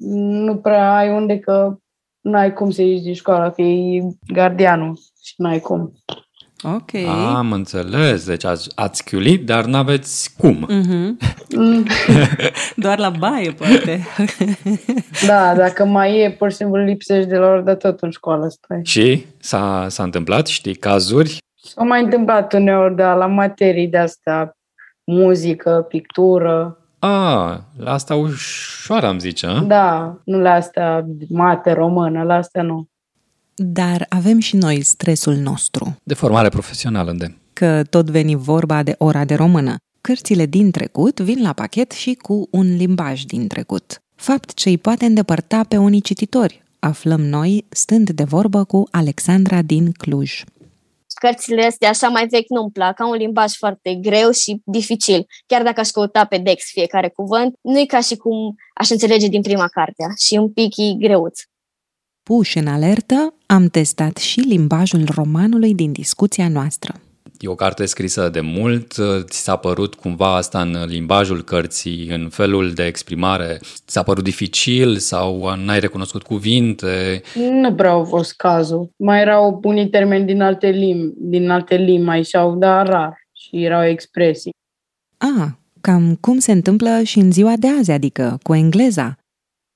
Nu 0.06 0.56
prea 0.56 0.96
ai 0.96 1.10
unde 1.10 1.38
că 1.38 1.76
nu 2.20 2.38
ai 2.38 2.52
cum 2.52 2.70
să 2.70 2.82
ieși 2.82 3.02
din 3.02 3.14
școală, 3.14 3.50
că 3.50 3.62
e 3.62 4.02
gardianul 4.26 4.98
și 5.22 5.34
nu 5.36 5.48
ai 5.48 5.60
cum. 5.60 5.92
Ok. 6.62 6.94
Am 7.36 7.52
înțeles, 7.52 8.26
deci 8.26 8.44
ați, 8.44 8.68
ați 8.74 9.04
chiulit, 9.04 9.46
dar 9.46 9.64
n-aveți 9.64 10.34
cum. 10.38 10.68
Mm-hmm. 10.70 11.16
Doar 12.76 12.98
la 12.98 13.10
baie, 13.10 13.50
poate. 13.50 14.00
da, 15.26 15.54
dacă 15.54 15.84
mai 15.84 16.18
e, 16.18 16.30
pur 16.30 16.50
și 16.50 16.56
simplu 16.56 16.84
lipsești 16.84 17.28
de 17.28 17.36
la 17.36 17.46
ori 17.46 17.64
de 17.64 17.74
tot 17.74 18.00
în 18.00 18.10
școală 18.10 18.48
stai. 18.48 18.80
Și 18.82 19.26
s-a, 19.38 19.86
s-a 19.88 20.02
întâmplat, 20.02 20.46
știi, 20.46 20.74
cazuri? 20.74 21.38
S-au 21.62 21.86
mai 21.86 22.02
întâmplat 22.02 22.52
uneori, 22.52 22.96
da, 22.96 23.14
la 23.14 23.26
materii 23.26 23.88
de 23.88 23.98
astea, 23.98 24.56
muzică, 25.04 25.86
pictură. 25.88 26.78
A, 26.98 27.64
la 27.76 27.92
asta 27.92 28.14
ușoară 28.14 29.06
am 29.06 29.18
zice, 29.18 29.46
a? 29.46 29.60
Da, 29.60 30.18
nu 30.24 30.38
la 30.40 30.50
astea 30.50 31.06
mate, 31.28 31.72
română, 31.72 32.22
la 32.22 32.34
astea 32.34 32.62
nu. 32.62 32.88
Dar 33.54 34.06
avem 34.08 34.38
și 34.38 34.56
noi 34.56 34.82
stresul 34.82 35.34
nostru. 35.34 35.96
De 36.02 36.14
formare 36.14 36.48
profesională, 36.48 37.12
de. 37.12 37.34
Că 37.52 37.82
tot 37.90 38.10
veni 38.10 38.34
vorba 38.34 38.82
de 38.82 38.94
ora 38.98 39.24
de 39.24 39.34
română. 39.34 39.76
Cărțile 40.00 40.46
din 40.46 40.70
trecut 40.70 41.20
vin 41.20 41.42
la 41.42 41.52
pachet 41.52 41.90
și 41.90 42.14
cu 42.14 42.48
un 42.50 42.76
limbaj 42.76 43.22
din 43.22 43.46
trecut. 43.46 44.02
Fapt 44.14 44.54
ce 44.54 44.68
îi 44.68 44.78
poate 44.78 45.04
îndepărta 45.04 45.64
pe 45.68 45.76
unii 45.76 46.00
cititori, 46.00 46.62
aflăm 46.78 47.20
noi 47.20 47.64
stând 47.68 48.10
de 48.10 48.24
vorbă 48.24 48.64
cu 48.64 48.88
Alexandra 48.90 49.62
din 49.62 49.92
Cluj 49.92 50.44
cărțile 51.18 51.64
astea 51.64 51.88
așa 51.88 52.08
mai 52.08 52.26
vechi 52.26 52.48
nu-mi 52.48 52.70
plac, 52.70 53.00
au 53.00 53.10
un 53.10 53.16
limbaj 53.16 53.52
foarte 53.52 53.94
greu 53.94 54.30
și 54.30 54.60
dificil. 54.64 55.26
Chiar 55.46 55.62
dacă 55.62 55.80
aș 55.80 55.88
căuta 55.88 56.24
pe 56.24 56.38
Dex 56.38 56.64
fiecare 56.70 57.08
cuvânt, 57.08 57.54
nu 57.60 57.78
e 57.78 57.84
ca 57.84 58.00
și 58.00 58.16
cum 58.16 58.54
aș 58.74 58.90
înțelege 58.90 59.28
din 59.28 59.42
prima 59.42 59.68
carte 59.68 60.04
și 60.26 60.34
un 60.34 60.52
pic 60.52 60.76
e 60.76 60.94
greuț. 60.98 61.40
Puși 62.22 62.58
în 62.58 62.66
alertă, 62.66 63.34
am 63.46 63.68
testat 63.68 64.16
și 64.16 64.40
limbajul 64.40 65.04
romanului 65.14 65.74
din 65.74 65.92
discuția 65.92 66.48
noastră. 66.48 67.00
E 67.40 67.48
o 67.48 67.54
carte 67.54 67.86
scrisă 67.86 68.28
de 68.28 68.40
mult, 68.40 68.94
ți 69.20 69.42
s-a 69.42 69.56
părut 69.56 69.94
cumva 69.94 70.36
asta 70.36 70.60
în 70.60 70.84
limbajul 70.86 71.42
cărții, 71.42 72.08
în 72.08 72.28
felul 72.28 72.72
de 72.72 72.84
exprimare? 72.84 73.58
Ți 73.62 73.92
s-a 73.92 74.02
părut 74.02 74.24
dificil 74.24 74.96
sau 74.96 75.54
n-ai 75.56 75.80
recunoscut 75.80 76.22
cuvinte? 76.22 77.22
Nu 77.34 77.74
prea 77.74 77.90
au 77.90 78.04
fost 78.04 78.36
cazul. 78.36 78.90
Mai 78.96 79.20
erau 79.20 79.60
unii 79.62 79.88
termeni 79.88 80.26
din 80.26 80.40
alte 80.40 80.68
limbi, 80.68 81.14
din 81.16 81.50
alte 81.50 81.76
limbi 81.76 82.04
mai 82.04 82.24
și-au, 82.24 82.56
dar 82.56 82.86
rar 82.86 83.16
și 83.32 83.64
erau 83.64 83.84
expresii. 83.84 84.50
A, 85.18 85.58
cam 85.80 86.14
cum 86.14 86.38
se 86.38 86.52
întâmplă 86.52 87.02
și 87.02 87.18
în 87.18 87.32
ziua 87.32 87.56
de 87.56 87.68
azi, 87.78 87.90
adică 87.90 88.38
cu 88.42 88.54
engleza. 88.54 89.16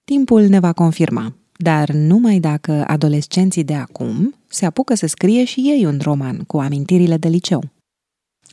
Timpul 0.05 0.43
ne 0.43 0.59
va 0.59 0.73
confirma 0.73 1.35
dar 1.63 1.89
numai 1.91 2.39
dacă 2.39 2.85
adolescenții 2.87 3.65
de 3.65 3.75
acum 3.75 4.35
se 4.49 4.67
apucă 4.67 4.95
să 4.95 5.07
scrie 5.07 5.45
și 5.45 5.61
ei 5.61 5.85
un 5.85 5.99
roman 6.03 6.37
cu 6.47 6.59
amintirile 6.59 7.17
de 7.17 7.29
liceu. 7.29 7.63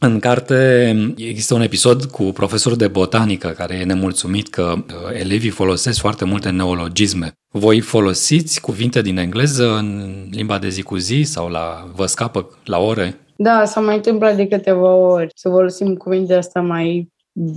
În 0.01 0.19
carte 0.19 0.89
există 1.17 1.53
un 1.53 1.61
episod 1.61 2.05
cu 2.05 2.23
profesorul 2.23 2.77
de 2.77 2.87
botanică 2.87 3.47
care 3.47 3.75
e 3.75 3.83
nemulțumit 3.83 4.49
că 4.49 4.73
uh, 4.77 5.19
elevii 5.19 5.49
folosesc 5.49 5.99
foarte 5.99 6.25
multe 6.25 6.49
neologisme. 6.49 7.31
Voi 7.51 7.79
folosiți 7.79 8.61
cuvinte 8.61 9.01
din 9.01 9.17
engleză 9.17 9.77
în 9.77 10.11
limba 10.31 10.59
de 10.59 10.69
zi 10.69 10.81
cu 10.81 10.95
zi 10.95 11.21
sau 11.21 11.49
la 11.49 11.89
vă 11.95 12.05
scapă 12.05 12.49
la 12.65 12.77
ore? 12.77 13.19
Da, 13.35 13.65
s-a 13.65 13.79
mai 13.79 13.95
întâmplat 13.95 14.35
de 14.35 14.47
câteva 14.47 14.93
ori 14.93 15.27
să 15.35 15.49
folosim 15.49 15.95
cuvinte 15.95 16.33
astea 16.33 16.61
mai 16.61 17.11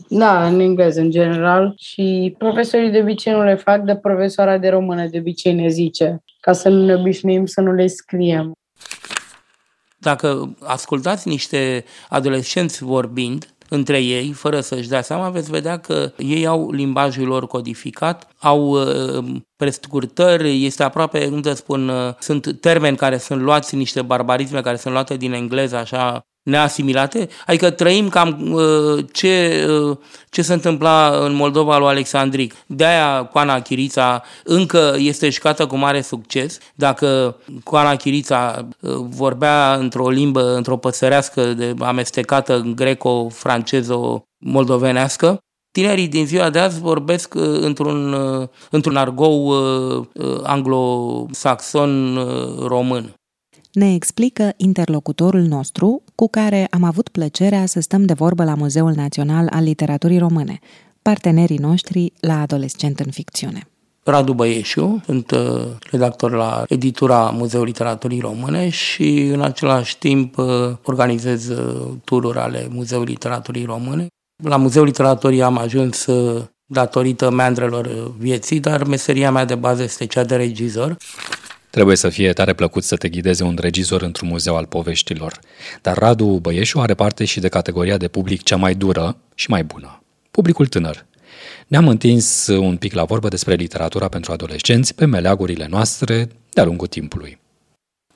da, 0.09 0.47
în 0.47 0.61
engleză 0.61 1.01
în 1.01 1.11
general 1.11 1.75
și 1.79 2.35
profesorii 2.39 2.91
de 2.91 2.99
obicei 3.01 3.33
nu 3.33 3.43
le 3.43 3.55
fac, 3.55 3.83
de 3.83 3.97
profesoara 3.97 4.59
de 4.59 4.69
română 4.69 5.07
de 5.07 5.19
obicei 5.19 5.55
ne 5.55 5.69
zice, 5.69 6.23
ca 6.41 6.53
să 6.53 6.69
nu 6.69 6.85
ne 6.85 6.95
obișnuim 6.95 7.47
să 7.47 7.61
nu 7.61 7.73
le 7.73 7.87
scriem. 7.87 8.53
Dacă 9.99 10.57
ascultați 10.61 11.29
niște 11.29 11.85
adolescenți 12.09 12.85
vorbind 12.85 13.55
între 13.69 13.99
ei, 13.99 14.33
fără 14.33 14.61
să-și 14.61 14.89
dea 14.89 15.03
seama, 15.03 15.31
veți 15.31 15.51
vedea 15.51 15.79
că 15.79 16.13
ei 16.17 16.47
au 16.47 16.71
limbajul 16.71 17.27
lor 17.27 17.47
codificat, 17.47 18.29
au 18.39 18.71
uh, 18.71 19.25
prescurtări, 19.57 20.65
este 20.65 20.83
aproape, 20.83 21.29
cum 21.29 21.43
să 21.43 21.53
spun, 21.53 21.89
uh, 21.89 22.15
sunt 22.19 22.61
termeni 22.61 22.97
care 22.97 23.17
sunt 23.17 23.41
luați, 23.41 23.75
niște 23.75 24.03
barbarisme 24.03 24.61
care 24.61 24.77
sunt 24.77 24.93
luate 24.93 25.17
din 25.17 25.33
engleză, 25.33 25.77
așa 25.77 26.27
neasimilate, 26.43 27.29
adică 27.47 27.71
trăim 27.71 28.09
cam 28.09 28.53
uh, 28.53 29.05
ce, 29.13 29.67
uh, 29.69 29.97
ce 30.31 30.43
se 30.43 30.53
întâmpla 30.53 31.19
în 31.25 31.35
Moldova 31.35 31.79
lui 31.79 31.89
Alexandric. 31.89 32.55
De-aia 32.67 33.25
Coana 33.25 33.61
Chirița 33.61 34.23
încă 34.45 34.95
este 34.99 35.31
șcată 35.31 35.67
cu 35.67 35.77
mare 35.77 36.01
succes. 36.01 36.59
Dacă 36.75 37.37
Coana 37.65 37.97
Chirița 37.97 38.69
uh, 38.81 38.93
vorbea 39.09 39.75
într-o 39.75 40.09
limbă, 40.09 40.55
într-o 40.55 40.77
păsărească 40.77 41.55
de 41.55 41.75
amestecată 41.79 42.73
greco-francezo-moldovenească, 42.75 45.39
Tinerii 45.71 46.09
din 46.09 46.27
ziua 46.27 46.51
de 46.51 46.59
azi 46.59 46.81
vorbesc 46.81 47.35
într-un, 47.61 48.17
într-un 48.71 48.97
argou 48.97 49.53
anglo-saxon 50.43 52.19
român 52.67 53.15
ne 53.73 53.95
explică 53.95 54.53
interlocutorul 54.57 55.41
nostru 55.41 56.03
cu 56.15 56.29
care 56.29 56.67
am 56.71 56.83
avut 56.83 57.09
plăcerea 57.09 57.67
să 57.67 57.81
stăm 57.81 58.05
de 58.05 58.13
vorbă 58.13 58.45
la 58.45 58.55
Muzeul 58.55 58.93
Național 58.93 59.47
al 59.51 59.63
Literaturii 59.63 60.19
Române, 60.19 60.59
partenerii 61.03 61.59
noștri 61.59 62.13
la 62.21 62.41
Adolescent 62.41 63.01
în 63.01 63.11
Ficțiune. 63.11 63.67
Radu 64.05 64.33
Băieșu, 64.33 65.01
sunt 65.05 65.31
uh, 65.31 65.63
redactor 65.91 66.33
la 66.33 66.65
editura 66.69 67.31
Muzeul 67.31 67.65
Literaturii 67.65 68.21
Române 68.21 68.69
și 68.69 69.19
în 69.19 69.41
același 69.41 69.99
timp 69.99 70.39
uh, 70.39 70.47
organizez 70.85 71.49
uh, 71.49 71.91
tururi 72.05 72.39
ale 72.39 72.69
Muzeului 72.71 73.13
Literaturii 73.13 73.65
Române. 73.65 74.07
La 74.45 74.57
Muzeul 74.57 74.87
Literaturii 74.87 75.43
am 75.43 75.59
ajuns 75.59 76.07
datorită 76.67 77.31
meandrelor 77.31 78.15
vieții, 78.19 78.61
dar 78.61 78.85
meseria 78.85 79.31
mea 79.31 79.45
de 79.45 79.55
bază 79.55 79.83
este 79.83 80.07
cea 80.07 80.25
de 80.25 80.37
regizor. 80.37 80.97
Trebuie 81.73 81.97
să 81.97 82.09
fie 82.09 82.33
tare 82.33 82.53
plăcut 82.53 82.85
să 82.85 82.97
te 82.97 83.09
ghideze 83.09 83.45
un 83.45 83.59
regizor 83.61 84.03
într-un 84.03 84.29
muzeu 84.29 84.57
al 84.57 84.67
poveștilor. 84.67 85.39
Dar 85.83 85.99
Radu 85.99 86.27
Băieșu 86.27 86.81
are 86.81 86.95
parte 86.95 87.25
și 87.25 87.41
de 87.41 87.49
categoria 87.49 87.97
de 87.97 88.09
public 88.09 88.43
cea 88.43 88.57
mai 88.57 88.75
dură 88.75 89.17
și 89.35 89.51
mai 89.51 89.65
bună. 89.65 90.03
Publicul 90.31 90.67
tânăr. 90.67 91.07
Ne-am 91.67 91.89
întins 91.89 92.47
un 92.47 92.77
pic 92.77 92.93
la 92.93 93.05
vorbă 93.05 93.29
despre 93.29 93.55
literatura 93.55 94.09
pentru 94.09 94.33
adolescenți 94.33 94.95
pe 94.95 95.05
meleagurile 95.05 95.67
noastre 95.71 96.29
de-a 96.51 96.65
lungul 96.65 96.87
timpului. 96.87 97.39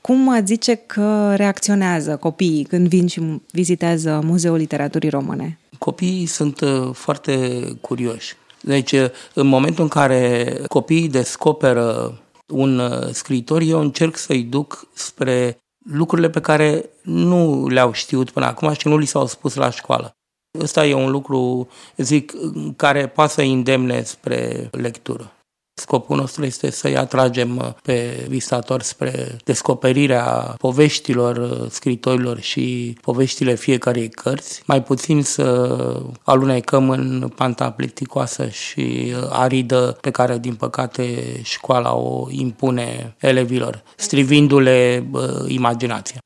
Cum 0.01 0.45
zice 0.45 0.75
că 0.75 1.35
reacționează 1.35 2.17
copiii 2.17 2.65
când 2.65 2.89
vin 2.89 3.07
și 3.07 3.41
vizitează 3.51 4.21
Muzeul 4.25 4.57
Literaturii 4.57 5.11
Române? 5.11 5.59
Copiii 5.79 6.27
sunt 6.27 6.61
uh, 6.61 6.91
foarte 6.93 7.61
curioși. 7.81 8.35
Deci, 8.61 8.93
în 9.35 9.47
momentul 9.47 9.83
în 9.83 9.89
care 9.89 10.53
copiii 10.69 11.09
descoperă 11.09 12.21
un 12.53 12.79
uh, 12.79 13.09
scriitor, 13.13 13.61
eu 13.61 13.81
încerc 13.81 14.17
să-i 14.17 14.43
duc 14.43 14.89
spre 14.95 15.59
lucrurile 15.91 16.31
pe 16.31 16.41
care 16.41 16.91
nu 17.03 17.69
le-au 17.69 17.93
știut 17.93 18.31
până 18.31 18.47
acum 18.47 18.73
și 18.73 18.89
nu 18.89 18.97
li 18.97 19.07
s-au 19.07 19.27
spus 19.27 19.55
la 19.55 19.71
școală. 19.71 20.17
Ăsta 20.61 20.87
e 20.87 20.95
un 20.95 21.11
lucru, 21.11 21.69
zic, 21.97 22.33
care 22.77 23.09
poate 23.09 23.33
să 23.33 23.43
îndemne 23.43 24.03
spre 24.03 24.69
lectură. 24.73 25.36
Scopul 25.81 26.17
nostru 26.17 26.45
este 26.45 26.71
să-i 26.71 26.97
atragem 26.97 27.57
uh, 27.57 27.69
pe 27.83 28.27
visator 28.29 28.83
spre 28.83 29.37
descoperirea 29.45 30.55
poveștilor 30.59 31.37
uh, 31.37 31.71
scritorilor 31.71 32.41
și 32.41 32.97
poveștile 33.01 33.55
fiecarei 33.55 34.09
cărți, 34.09 34.63
mai 34.67 34.83
puțin 34.83 35.23
să 35.23 36.03
alunecăm 36.23 36.91
în 36.91 37.33
panta 37.35 37.71
plicticoasă 37.71 38.49
și 38.49 39.13
uh, 39.15 39.29
aridă 39.31 39.99
pe 40.01 40.11
care, 40.11 40.39
din 40.39 40.55
păcate, 40.55 41.05
școala 41.43 41.95
o 41.95 42.27
impune 42.31 43.17
elevilor, 43.19 43.83
strivindu-le 43.97 45.07
imaginația. 45.47 46.26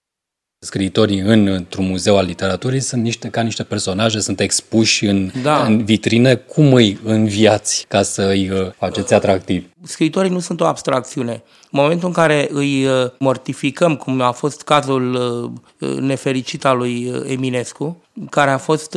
Scriitorii 0.63 1.19
în, 1.19 1.47
într-un 1.47 1.87
muzeu 1.87 2.17
al 2.17 2.25
literaturii 2.27 2.81
sunt 2.81 3.03
niște, 3.03 3.29
ca 3.29 3.43
niște 3.43 3.63
personaje, 3.63 4.21
sunt 4.21 4.41
expuși 4.41 5.07
în, 5.07 5.31
da. 5.43 5.65
în 5.65 5.85
vitrine. 5.85 6.35
Cum 6.35 6.73
îi 6.73 6.99
înviați 7.05 7.85
ca 7.89 8.03
să 8.03 8.23
îi 8.23 8.51
uh, 8.51 8.71
faceți 8.77 9.15
atractiv? 9.15 9.71
Scriitorii 9.83 10.31
nu 10.31 10.39
sunt 10.39 10.61
o 10.61 10.65
abstracțiune. 10.65 11.43
În 11.73 11.81
momentul 11.81 12.09
în 12.09 12.15
care 12.15 12.49
îi 12.53 12.87
uh, 12.87 13.11
mortificăm, 13.19 13.97
cum 13.97 14.21
a 14.21 14.33
fost 14.33 14.63
cazul 14.63 15.15
uh, 15.15 15.89
uh, 15.91 15.97
nefericit 15.97 16.65
al 16.65 16.77
lui 16.77 17.23
Eminescu, 17.27 18.03
care 18.31 18.51
a 18.51 18.59
fost 18.59 18.97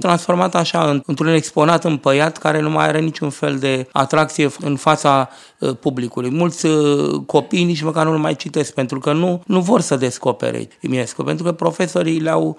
transformat 0.00 0.54
așa 0.54 1.00
într-un 1.06 1.28
exponat 1.28 1.84
împăiat 1.84 2.38
care 2.38 2.60
nu 2.60 2.70
mai 2.70 2.86
are 2.86 3.00
niciun 3.00 3.30
fel 3.30 3.58
de 3.58 3.88
atracție 3.92 4.50
în 4.60 4.76
fața 4.76 5.28
publicului. 5.80 6.30
Mulți 6.30 6.66
copii 7.26 7.64
nici 7.64 7.82
măcar 7.82 8.06
nu 8.06 8.18
mai 8.18 8.34
citesc 8.36 8.74
pentru 8.74 8.98
că 8.98 9.12
nu, 9.12 9.42
nu 9.46 9.60
vor 9.60 9.80
să 9.80 9.96
descopere 9.96 10.68
Eminescu, 10.80 11.22
pentru 11.22 11.44
că 11.44 11.52
profesorii 11.52 12.20
le-au, 12.20 12.58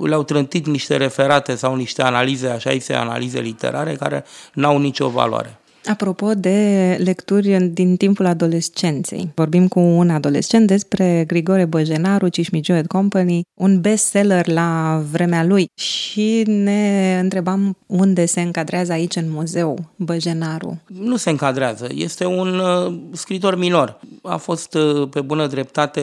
le-au 0.00 0.22
trântit 0.22 0.66
niște 0.66 0.96
referate 0.96 1.54
sau 1.54 1.74
niște 1.74 2.02
analize, 2.02 2.48
așa 2.48 2.76
se 2.80 2.94
analize 2.94 3.40
literare, 3.40 3.94
care 3.94 4.24
n-au 4.52 4.78
nicio 4.78 5.08
valoare. 5.08 5.58
Apropo 5.86 6.34
de 6.34 6.96
lecturi 7.04 7.58
din 7.58 7.96
timpul 7.96 8.26
adolescenței, 8.26 9.32
vorbim 9.34 9.68
cu 9.68 9.80
un 9.80 10.10
adolescent 10.10 10.66
despre 10.66 11.24
Grigore 11.26 11.64
Băjenaru, 11.64 12.28
Cismigiu 12.28 12.80
Company, 12.88 13.42
un 13.54 13.80
bestseller 13.80 14.46
la 14.46 15.02
vremea 15.10 15.44
lui 15.44 15.66
și 15.74 16.42
ne 16.46 17.18
întrebam 17.22 17.76
unde 17.86 18.26
se 18.26 18.40
încadrează 18.40 18.92
aici 18.92 19.16
în 19.16 19.30
muzeu 19.30 19.78
Băjenaru. 19.96 20.82
Nu 20.86 21.16
se 21.16 21.30
încadrează, 21.30 21.86
este 21.94 22.26
un 22.26 22.58
uh, 22.58 22.94
scritor 23.12 23.56
minor. 23.56 24.00
A 24.22 24.36
fost 24.36 24.74
uh, 24.74 25.08
pe 25.10 25.20
bună 25.20 25.46
dreptate 25.46 26.02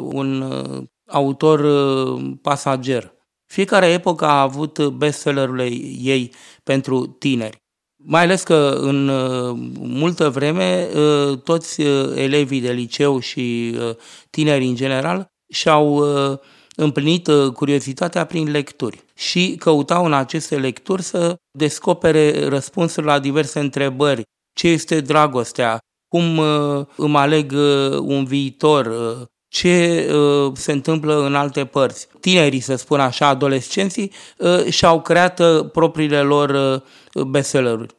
un 0.00 0.40
uh, 0.40 0.82
autor 1.06 1.60
uh, 1.60 2.32
pasager. 2.42 3.12
Fiecare 3.46 3.86
epocă 3.86 4.24
a 4.24 4.40
avut 4.40 4.86
bestsellerurile 4.88 5.64
ei 6.02 6.32
pentru 6.62 7.06
tineri. 7.06 7.61
Mai 8.04 8.22
ales 8.22 8.42
că 8.42 8.76
în 8.80 9.08
uh, 9.08 9.56
multă 9.78 10.30
vreme 10.30 10.88
uh, 10.94 11.38
toți 11.38 11.80
uh, 11.80 12.12
elevii 12.16 12.60
de 12.60 12.72
liceu 12.72 13.18
și 13.18 13.76
tinerii 14.30 14.68
în 14.68 14.74
general 14.74 15.26
și-au 15.52 16.04
împlinit 16.76 17.28
curiozitatea 17.54 18.24
prin 18.24 18.50
lecturi 18.50 19.04
și 19.14 19.56
căutau 19.58 20.04
în 20.04 20.12
aceste 20.12 20.56
lecturi 20.56 21.02
să 21.02 21.36
descopere 21.58 22.48
răspunsuri 22.48 23.06
la 23.06 23.18
diverse 23.18 23.60
întrebări. 23.60 24.22
Ce 24.52 24.68
este 24.68 25.00
dragostea? 25.00 25.78
Cum 26.08 26.38
îmi 26.96 27.16
aleg 27.16 27.52
un 28.00 28.24
viitor? 28.24 28.86
Ce 29.52 30.06
se 30.54 30.72
întâmplă 30.72 31.24
în 31.26 31.34
alte 31.34 31.64
părți? 31.64 32.08
Tinerii, 32.20 32.60
să 32.60 32.74
spun 32.74 33.00
așa, 33.00 33.26
adolescenții, 33.26 34.12
și-au 34.68 35.00
creat 35.00 35.42
propriile 35.72 36.20
lor 36.20 36.82
bestselleruri. 37.26 37.94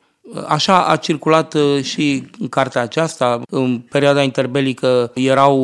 Așa 0.47 0.85
a 0.85 0.95
circulat 0.95 1.53
uh, 1.53 1.83
și 1.83 2.27
în 2.39 2.47
cartea 2.47 2.81
aceasta. 2.81 3.41
În 3.49 3.79
perioada 3.79 4.21
interbelică 4.21 5.11
erau 5.13 5.57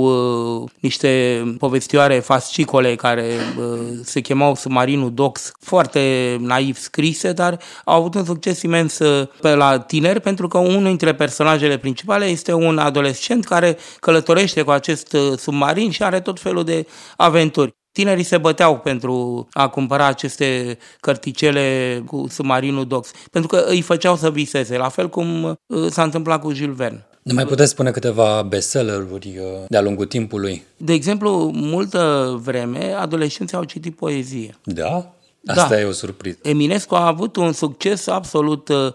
uh, 0.63 0.69
niște 0.79 1.43
povestioare 1.57 2.19
fascicole 2.19 2.95
care 2.95 3.25
uh, 3.59 3.79
se 4.03 4.19
chemau 4.19 4.55
Submarinul 4.55 5.13
Dox, 5.13 5.51
foarte 5.59 6.35
naiv 6.39 6.77
scrise, 6.77 7.31
dar 7.31 7.59
au 7.85 7.99
avut 7.99 8.15
un 8.15 8.25
succes 8.25 8.61
imens 8.61 8.97
pe 9.41 9.55
la 9.55 9.79
tineri 9.79 10.19
pentru 10.19 10.47
că 10.47 10.57
unul 10.57 10.83
dintre 10.83 11.13
personajele 11.13 11.77
principale 11.77 12.25
este 12.25 12.53
un 12.53 12.77
adolescent 12.77 13.45
care 13.45 13.77
călătorește 13.99 14.61
cu 14.61 14.71
acest 14.71 15.17
submarin 15.37 15.91
și 15.91 16.03
are 16.03 16.19
tot 16.19 16.39
felul 16.39 16.63
de 16.63 16.87
aventuri. 17.17 17.78
Tinerii 17.91 18.23
se 18.23 18.37
băteau 18.37 18.77
pentru 18.77 19.47
a 19.51 19.67
cumpăra 19.67 20.05
aceste 20.05 20.77
cărticele 20.99 22.01
cu 22.05 22.25
submarinul 22.29 22.87
Dox, 22.87 23.11
pentru 23.31 23.49
că 23.57 23.65
îi 23.67 23.81
făceau 23.81 24.15
să 24.15 24.31
viseze, 24.31 24.77
la 24.77 24.89
fel 24.89 25.09
cum 25.09 25.43
uh, 25.43 25.89
s-a 25.89 26.03
întâmplat 26.03 26.41
cu 26.41 26.53
Jules 26.53 26.75
Verne. 26.75 27.07
Ne 27.23 27.33
mai 27.33 27.45
puteți 27.45 27.71
spune 27.71 27.91
câteva 27.91 28.41
bestselleruri 28.41 29.37
uh, 29.37 29.65
de-a 29.67 29.81
lungul 29.81 30.05
timpului? 30.05 30.63
De 30.77 30.93
exemplu, 30.93 31.51
multă 31.53 32.33
vreme 32.43 32.93
adolescenții 32.93 33.57
au 33.57 33.63
citit 33.63 33.95
poezie. 33.95 34.55
Da? 34.63 35.13
Asta 35.45 35.67
da. 35.67 35.79
e 35.79 35.83
o 35.83 35.91
surpriză. 35.91 36.37
Eminescu 36.41 36.95
a 36.95 37.07
avut 37.07 37.35
un 37.35 37.51
succes 37.51 38.07
absolut, 38.07 38.69
uh, 38.69 38.93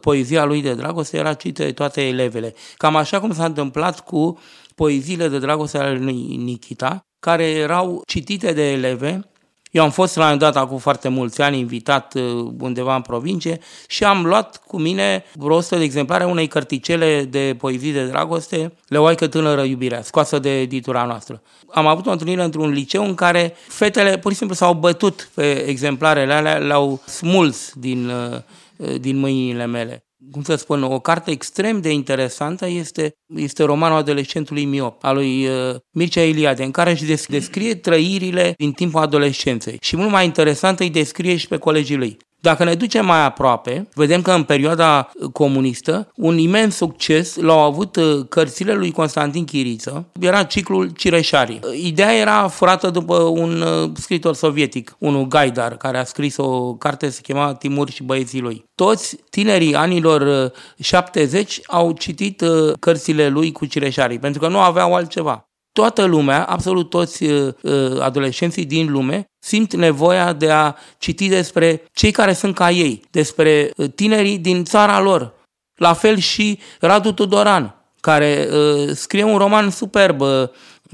poezia 0.00 0.44
lui 0.44 0.62
de 0.62 0.74
dragoste 0.74 1.16
era 1.16 1.34
citită 1.34 1.62
de 1.62 1.72
toate 1.72 2.00
elevele. 2.06 2.54
Cam 2.76 2.96
așa 2.96 3.20
cum 3.20 3.32
s-a 3.32 3.44
întâmplat 3.44 4.00
cu 4.00 4.38
poeziile 4.74 5.28
de 5.28 5.38
dragoste 5.38 5.78
ale 5.78 5.98
lui 5.98 6.36
Nikita, 6.36 7.04
care 7.20 7.44
erau 7.44 8.02
citite 8.06 8.52
de 8.52 8.70
eleve. 8.70 9.24
Eu 9.70 9.82
am 9.82 9.90
fost 9.90 10.16
la 10.16 10.30
un 10.30 10.38
dat 10.38 10.56
acum 10.56 10.78
foarte 10.78 11.08
mulți 11.08 11.42
ani 11.42 11.58
invitat 11.58 12.14
uh, 12.14 12.52
undeva 12.60 12.94
în 12.94 13.02
provincie 13.02 13.58
și 13.86 14.04
am 14.04 14.26
luat 14.26 14.62
cu 14.66 14.78
mine 14.78 15.24
vreo 15.34 15.56
100 15.56 15.76
de 15.76 15.84
exemplare 15.84 16.24
unei 16.24 16.46
cărticele 16.46 17.24
de 17.24 17.56
poezii 17.58 17.92
de 17.92 18.06
dragoste, 18.06 18.72
Leoaică 18.88 19.26
tânără 19.26 19.62
iubirea, 19.62 20.02
scoasă 20.02 20.38
de 20.38 20.60
editura 20.60 21.04
noastră. 21.04 21.42
Am 21.68 21.86
avut 21.86 22.06
o 22.06 22.10
întâlnire 22.10 22.42
într-un 22.42 22.70
liceu 22.70 23.04
în 23.04 23.14
care 23.14 23.54
fetele 23.68 24.18
pur 24.18 24.30
și 24.30 24.38
simplu 24.38 24.56
s-au 24.56 24.74
bătut 24.74 25.30
pe 25.34 25.64
exemplarele 25.66 26.32
alea, 26.32 26.58
le-au 26.58 27.00
smuls 27.06 27.72
din, 27.74 28.08
uh, 28.08 28.94
din 29.00 29.18
mâinile 29.18 29.66
mele 29.66 30.04
cum 30.30 30.42
să 30.42 30.54
spun, 30.54 30.82
o 30.82 31.00
carte 31.00 31.30
extrem 31.30 31.80
de 31.80 31.92
interesantă 31.92 32.66
este, 32.66 33.12
este 33.36 33.62
romanul 33.62 33.96
adolescentului 33.96 34.64
miop, 34.64 35.04
al 35.04 35.14
lui 35.14 35.46
uh, 35.46 35.76
Mircea 35.90 36.22
Eliade, 36.22 36.64
în 36.64 36.70
care 36.70 36.90
își 36.90 37.16
descrie 37.28 37.74
trăirile 37.74 38.54
din 38.56 38.72
timpul 38.72 39.00
adolescenței. 39.00 39.76
Și 39.80 39.96
mult 39.96 40.10
mai 40.10 40.24
interesant 40.24 40.80
îi 40.80 40.90
descrie 40.90 41.36
și 41.36 41.48
pe 41.48 41.56
colegii 41.56 41.96
lui. 41.96 42.16
Dacă 42.40 42.64
ne 42.64 42.74
ducem 42.74 43.06
mai 43.06 43.24
aproape, 43.24 43.88
vedem 43.94 44.22
că 44.22 44.32
în 44.32 44.42
perioada 44.42 45.10
comunistă 45.32 46.08
un 46.16 46.38
imens 46.38 46.76
succes 46.76 47.36
l-au 47.36 47.58
avut 47.58 47.96
uh, 47.96 48.20
cărțile 48.28 48.74
lui 48.74 48.90
Constantin 48.90 49.44
Chiriță. 49.44 50.06
Era 50.20 50.42
ciclul 50.42 50.88
Cireșarii. 50.88 51.60
Ideea 51.82 52.16
era 52.16 52.48
furată 52.48 52.90
după 52.90 53.14
un 53.14 53.60
uh, 53.60 53.90
scritor 53.94 54.34
sovietic, 54.34 54.96
unul 54.98 55.26
Gaidar, 55.26 55.76
care 55.76 55.98
a 55.98 56.04
scris 56.04 56.36
o 56.36 56.74
carte 56.74 57.08
se 57.08 57.20
chema 57.20 57.54
Timur 57.54 57.90
și 57.90 58.02
băieții 58.02 58.40
lui. 58.40 58.64
Toți 58.74 59.16
tinerii 59.30 59.74
anilor 59.74 60.52
70 60.78 61.56
uh, 61.56 61.62
au 61.66 61.92
citit 61.92 62.44
cărțile 62.80 63.28
lui 63.28 63.52
cu 63.52 63.66
Cireșarii, 63.66 64.18
pentru 64.18 64.40
că 64.40 64.48
nu 64.48 64.58
aveau 64.58 64.94
altceva 64.94 65.49
toată 65.72 66.04
lumea, 66.04 66.44
absolut 66.44 66.90
toți 66.90 67.24
uh, 67.24 67.54
uh, 67.62 68.00
adolescenții 68.00 68.64
din 68.64 68.90
lume, 68.90 69.24
simt 69.38 69.74
nevoia 69.74 70.32
de 70.32 70.50
a 70.50 70.74
citi 70.98 71.28
despre 71.28 71.82
cei 71.92 72.10
care 72.10 72.32
sunt 72.32 72.54
ca 72.54 72.70
ei, 72.70 73.02
despre 73.10 73.70
uh, 73.76 73.90
tinerii 73.94 74.38
din 74.38 74.64
țara 74.64 75.00
lor. 75.00 75.34
La 75.74 75.92
fel 75.92 76.16
și 76.16 76.58
Radu 76.80 77.12
Tudoran, 77.12 77.74
care 78.00 78.48
uh, 78.52 78.90
scrie 78.94 79.22
un 79.22 79.38
roman 79.38 79.70
superb, 79.70 80.20
uh, 80.20 80.48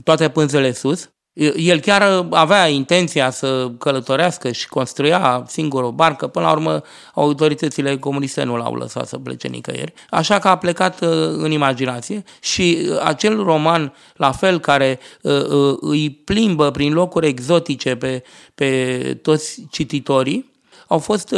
Toate 0.04 0.28
pânzele 0.28 0.72
sus, 0.72 1.10
el 1.56 1.80
chiar 1.80 2.26
avea 2.30 2.68
intenția 2.68 3.30
să 3.30 3.70
călătorească 3.78 4.52
și 4.52 4.68
construia 4.68 5.44
singur 5.46 5.82
o 5.82 5.90
barcă. 5.90 6.26
Până 6.26 6.44
la 6.44 6.52
urmă, 6.52 6.82
autoritățile 7.14 7.96
comuniste 7.96 8.42
nu 8.42 8.56
l-au 8.56 8.74
lăsat 8.74 9.08
să 9.08 9.18
plece 9.18 9.48
nicăieri. 9.48 9.92
Așa 10.10 10.38
că 10.38 10.48
a 10.48 10.56
plecat 10.56 11.00
uh, 11.00 11.08
în 11.36 11.50
imaginație 11.50 12.24
și 12.40 12.78
uh, 12.80 13.00
acel 13.02 13.42
roman, 13.42 13.94
la 14.14 14.32
fel, 14.32 14.60
care 14.60 14.98
uh, 15.22 15.76
îi 15.80 16.10
plimbă 16.10 16.70
prin 16.70 16.92
locuri 16.92 17.26
exotice 17.26 17.96
pe, 17.96 18.22
pe 18.54 19.18
toți 19.22 19.66
cititorii, 19.70 20.54
au 20.88 20.98
fost 20.98 21.34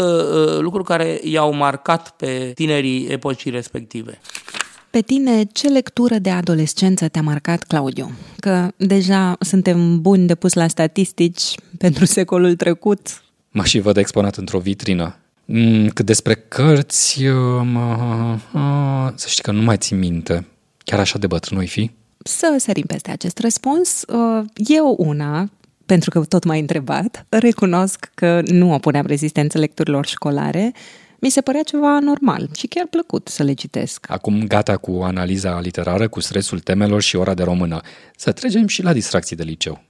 lucruri 0.58 0.84
care 0.86 1.20
i-au 1.22 1.52
marcat 1.52 2.10
pe 2.16 2.52
tinerii 2.54 3.06
epocii 3.06 3.50
respective. 3.50 4.20
Pe 4.90 5.00
tine, 5.00 5.44
ce 5.44 5.68
lectură 5.68 6.18
de 6.18 6.30
adolescență 6.30 7.08
te-a 7.08 7.22
marcat, 7.22 7.62
Claudiu? 7.62 8.10
Că 8.40 8.68
deja 8.76 9.36
suntem 9.40 10.00
buni 10.00 10.26
de 10.26 10.34
pus 10.34 10.52
la 10.52 10.68
statistici 10.68 11.54
pentru 11.78 12.04
secolul 12.18 12.56
trecut. 12.56 13.22
Mă 13.50 13.64
și 13.64 13.78
văd 13.78 13.96
exponat 13.96 14.36
într-o 14.36 14.58
vitrină. 14.58 15.16
Mm, 15.44 15.88
cât 15.88 16.06
despre 16.06 16.34
cărți, 16.34 17.24
mă, 17.62 18.38
să 19.14 19.28
știi 19.28 19.42
că 19.42 19.52
nu 19.52 19.62
mai 19.62 19.76
țin 19.76 19.98
minte. 19.98 20.46
Chiar 20.84 21.00
așa 21.00 21.18
de 21.18 21.26
bătrân 21.26 21.66
fi? 21.66 21.90
Să 22.18 22.56
sărim 22.58 22.84
peste 22.86 23.10
acest 23.10 23.38
răspuns. 23.38 24.02
Uh, 24.08 24.44
eu 24.54 24.94
una, 24.98 25.50
pentru 25.86 26.10
că 26.10 26.20
tot 26.20 26.44
m-ai 26.44 26.60
întrebat, 26.60 27.26
recunosc 27.28 28.10
că 28.14 28.42
nu 28.46 28.72
opuneam 28.74 29.06
rezistență 29.06 29.58
lecturilor 29.58 30.06
școlare, 30.06 30.72
mi 31.20 31.30
se 31.30 31.40
părea 31.40 31.62
ceva 31.62 31.98
normal 31.98 32.48
și 32.56 32.66
chiar 32.66 32.86
plăcut 32.90 33.28
să 33.28 33.42
le 33.42 33.52
citesc. 33.52 34.06
Acum 34.10 34.46
gata 34.46 34.76
cu 34.76 35.00
analiza 35.02 35.60
literară, 35.60 36.08
cu 36.08 36.20
stresul 36.20 36.58
temelor 36.58 37.02
și 37.02 37.16
ora 37.16 37.34
de 37.34 37.42
română. 37.42 37.80
Să 38.16 38.32
trecem 38.32 38.66
și 38.66 38.82
la 38.82 38.92
distracții 38.92 39.36
de 39.36 39.42
liceu. 39.42 39.80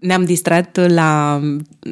Ne-am 0.00 0.24
distrat 0.24 0.76
la 0.76 1.40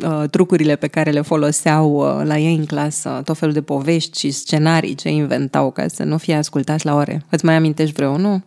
uh, 0.02 0.28
trucurile 0.30 0.76
pe 0.76 0.86
care 0.86 1.10
le 1.10 1.20
foloseau 1.20 1.94
uh, 1.94 2.26
la 2.26 2.38
ei 2.38 2.54
în 2.54 2.66
clasă, 2.66 3.22
tot 3.24 3.38
felul 3.38 3.54
de 3.54 3.62
povești 3.62 4.18
și 4.18 4.30
scenarii 4.30 4.94
ce 4.94 5.08
inventau 5.08 5.70
ca 5.70 5.88
să 5.88 6.04
nu 6.04 6.18
fie 6.18 6.34
ascultați 6.34 6.84
la 6.84 6.94
ore. 6.94 7.24
Îți 7.30 7.44
mai 7.44 7.54
amintești 7.54 7.94
vreunul? 7.94 8.42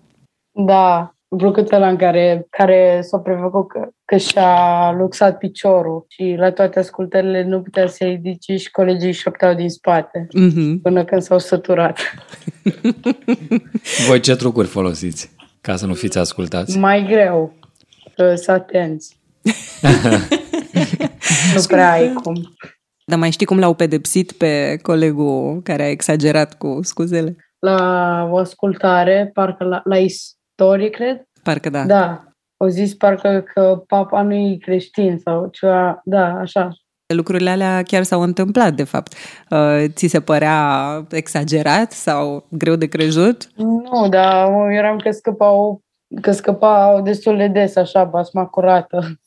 Da, 0.66 1.13
plăcut 1.38 1.72
ăla 1.72 1.90
în 1.90 1.96
care, 1.96 2.48
care 2.50 3.00
s-a 3.02 3.18
prefăcut 3.18 3.68
că, 3.68 3.88
că 4.06 4.18
și-a 4.18 4.92
luxat 4.98 5.38
piciorul 5.38 6.06
și 6.08 6.36
la 6.38 6.52
toate 6.52 6.80
ascultările 6.80 7.44
nu 7.44 7.62
putea 7.62 7.88
să 7.88 8.04
ridice 8.04 8.56
și 8.56 8.72
colegii 8.72 9.12
șopteau 9.12 9.54
din 9.54 9.70
spate 9.70 10.28
Mm-hmm. 10.28 10.82
până 10.82 11.06
când 11.06 11.22
s-au 11.22 11.40
săturat. 11.40 12.00
Voi 14.08 14.20
ce 14.20 14.36
trucuri 14.36 14.68
folosiți 14.68 15.32
ca 15.62 15.76
să 15.76 15.86
nu 15.86 15.94
fiți 15.94 16.18
ascultați? 16.18 16.78
Mai 16.78 17.06
greu 17.10 17.54
să 18.16 18.34
să 18.36 18.52
atenți. 18.52 19.20
nu 21.56 21.62
prea 21.68 21.92
ai 21.92 22.14
cum. 22.14 22.56
Dar 23.06 23.20
mai 23.20 23.32
știi 23.32 23.46
cum 23.46 23.60
l-au 23.60 23.74
pedepsit 23.74 24.32
pe 24.32 24.80
colegul 24.82 25.62
care 25.64 25.84
a 25.84 25.90
exagerat 25.90 26.58
cu 26.58 26.80
scuzele? 26.82 27.36
La 27.60 28.28
o 28.32 28.38
ascultare, 28.38 29.30
parcă 29.34 29.64
la, 29.64 29.82
la 29.84 29.98
istorie, 30.64 30.90
cred, 30.90 31.28
Parcă 31.44 31.70
da. 31.70 31.86
Da. 31.86 32.24
Au 32.58 32.68
zis 32.68 32.94
parcă 32.94 33.44
că 33.54 33.84
papa 33.88 34.22
nu 34.22 34.34
e 34.34 34.58
creștin 34.62 35.18
sau 35.24 35.48
ceva. 35.48 36.02
Da, 36.04 36.26
așa. 36.26 36.70
Lucrurile 37.14 37.50
alea 37.50 37.84
chiar 37.84 38.04
s-au 38.04 38.22
întâmplat, 38.22 38.74
de 38.74 38.84
fapt. 38.84 39.14
Uh, 39.50 39.84
Ți 39.90 40.08
se 40.08 40.20
părea 40.20 41.08
exagerat 41.12 41.92
sau 41.92 42.46
greu 42.50 42.76
de 42.76 42.88
crezut? 42.88 43.50
Nu, 43.56 44.08
dar 44.10 44.50
eu 44.50 44.74
eram 44.74 44.98
că 44.98 45.12
scăpau, 45.12 45.82
că 46.22 46.32
scăpau 46.32 47.02
destul 47.02 47.38
de 47.38 47.48
des, 47.48 47.76
așa, 47.76 48.04
basma 48.04 48.46
curată. 48.46 49.20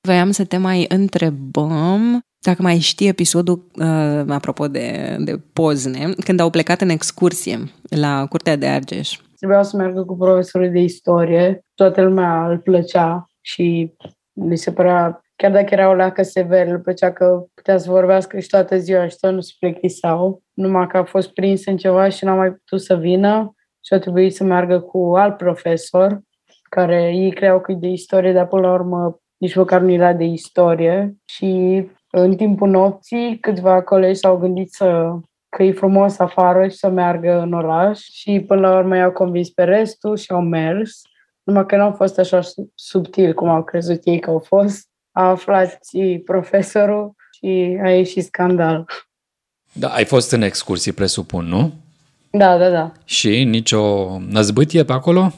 Voiam 0.00 0.30
să 0.30 0.44
te 0.44 0.56
mai 0.56 0.84
întrebăm 0.88 2.20
dacă 2.38 2.62
mai 2.62 2.78
știi 2.78 3.08
episodul, 3.08 3.66
uh, 3.74 4.24
apropo 4.28 4.68
de, 4.68 5.16
de 5.18 5.40
pozne, 5.52 6.12
când 6.24 6.40
au 6.40 6.50
plecat 6.50 6.80
în 6.80 6.88
excursie 6.88 7.58
la 7.88 8.26
Curtea 8.26 8.56
de 8.56 8.66
Argeș. 8.66 9.18
Trebuiau 9.40 9.64
să 9.64 9.76
meargă 9.76 10.04
cu 10.04 10.16
profesorul 10.16 10.70
de 10.70 10.78
istorie. 10.78 11.64
Toată 11.74 12.02
lumea 12.02 12.46
îl 12.46 12.58
plăcea 12.58 13.26
și 13.40 13.94
li 14.32 14.56
se 14.56 14.72
părea, 14.72 15.20
chiar 15.36 15.50
dacă 15.50 15.66
era 15.70 15.88
o 15.88 15.94
leacă 15.94 16.22
sever, 16.22 16.66
îl 16.66 16.80
plăcea 16.80 17.12
că 17.12 17.44
putea 17.54 17.78
să 17.78 17.90
vorbească 17.90 18.38
și 18.38 18.48
toată 18.48 18.76
ziua 18.76 19.08
și 19.08 19.16
tot 19.20 19.32
nu 19.32 19.40
se 19.40 19.52
plictiseau. 19.58 20.42
Numai 20.52 20.86
că 20.86 20.96
a 20.96 21.04
fost 21.04 21.32
prins 21.32 21.66
în 21.66 21.76
ceva 21.76 22.08
și 22.08 22.24
n-a 22.24 22.34
mai 22.34 22.50
putut 22.50 22.80
să 22.80 22.96
vină 22.96 23.54
și 23.84 23.94
a 23.94 23.98
trebuit 23.98 24.34
să 24.34 24.44
meargă 24.44 24.80
cu 24.80 25.16
alt 25.16 25.36
profesor, 25.36 26.20
care 26.68 27.12
ei 27.14 27.32
creau 27.32 27.60
că 27.60 27.72
e 27.72 27.74
de 27.74 27.88
istorie, 27.88 28.32
dar 28.32 28.46
până 28.46 28.66
la 28.66 28.72
urmă 28.72 29.20
nici 29.36 29.54
măcar 29.54 29.80
nu 29.80 29.90
era 29.90 30.12
de 30.12 30.24
istorie. 30.24 31.16
Și 31.24 31.84
în 32.10 32.36
timpul 32.36 32.68
nopții, 32.68 33.38
câțiva 33.40 33.82
colegi 33.82 34.18
s-au 34.18 34.36
gândit 34.36 34.72
să 34.72 35.10
că 35.56 35.62
e 35.62 35.72
frumos 35.72 36.18
afară 36.18 36.68
și 36.68 36.76
să 36.76 36.88
meargă 36.88 37.40
în 37.40 37.52
oraș 37.52 38.00
și 38.00 38.44
până 38.46 38.60
la 38.60 38.76
urmă 38.76 38.96
i-au 38.96 39.10
convins 39.12 39.48
pe 39.50 39.64
restul 39.64 40.16
și 40.16 40.30
au 40.32 40.40
mers. 40.40 41.00
Numai 41.42 41.66
că 41.66 41.76
nu 41.76 41.82
au 41.82 41.92
fost 41.92 42.18
așa 42.18 42.40
sub- 42.40 42.70
subtil 42.74 43.34
cum 43.34 43.48
au 43.48 43.64
crezut 43.64 44.00
ei 44.04 44.20
că 44.20 44.30
au 44.30 44.38
fost. 44.46 44.88
A 45.12 45.28
aflat 45.28 45.78
și 45.92 46.22
profesorul 46.24 47.14
și 47.32 47.78
a 47.82 47.90
ieșit 47.90 48.24
scandal. 48.24 48.84
Da, 49.72 49.88
ai 49.88 50.04
fost 50.04 50.32
în 50.32 50.42
excursii, 50.42 50.92
presupun, 50.92 51.44
nu? 51.44 51.72
Da, 52.30 52.58
da, 52.58 52.68
da. 52.70 52.92
Și 53.04 53.44
nicio 53.44 54.08
năzbâtie 54.18 54.84
pe 54.84 54.92
acolo? 54.92 55.32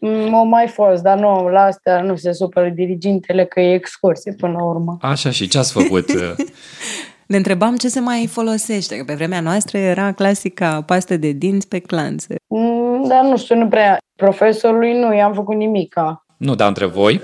Mm, 0.00 0.34
Au 0.34 0.44
mai 0.46 0.66
fost, 0.68 1.02
dar 1.02 1.18
nu, 1.18 1.48
la 1.48 1.60
astea 1.62 2.02
nu 2.02 2.16
se 2.16 2.32
supără 2.32 2.68
dirigintele 2.68 3.44
că 3.44 3.60
e 3.60 3.74
excursie 3.74 4.32
până 4.32 4.52
la 4.52 4.64
urmă. 4.64 4.98
Așa, 5.00 5.30
și 5.30 5.48
ce 5.48 5.58
ați 5.58 5.72
făcut? 5.72 6.06
Ne 7.28 7.36
întrebam 7.36 7.76
ce 7.76 7.88
se 7.88 8.00
mai 8.00 8.26
folosește, 8.30 8.96
că 8.96 9.04
pe 9.04 9.14
vremea 9.14 9.40
noastră 9.40 9.78
era 9.78 10.12
clasica 10.12 10.82
pastă 10.82 11.16
de 11.16 11.30
dinți 11.30 11.68
pe 11.68 11.78
clanțe. 11.78 12.34
Mm, 12.46 13.08
Dar 13.08 13.24
nu 13.24 13.36
știu, 13.36 13.56
nu 13.56 13.68
prea. 13.68 13.98
Profesorului 14.16 14.98
nu 14.98 15.14
i-am 15.14 15.34
făcut 15.34 15.56
nimica. 15.56 16.24
nu, 16.36 16.54
dar 16.54 16.68
între 16.68 16.86
voi? 16.86 17.20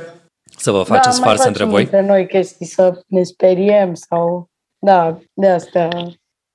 Să 0.57 0.71
vă 0.71 0.83
faceți 0.83 1.19
da, 1.21 1.25
mai 1.25 1.35
farsă 1.35 1.47
între 1.47 1.65
facem 1.65 1.71
voi? 1.75 1.83
între 1.83 2.07
noi 2.07 2.27
chestii 2.27 2.67
să 2.67 3.01
ne 3.07 3.23
speriem 3.23 3.95
sau... 3.95 4.49
Da, 4.79 5.19
de 5.35 5.49
astea. 5.49 5.89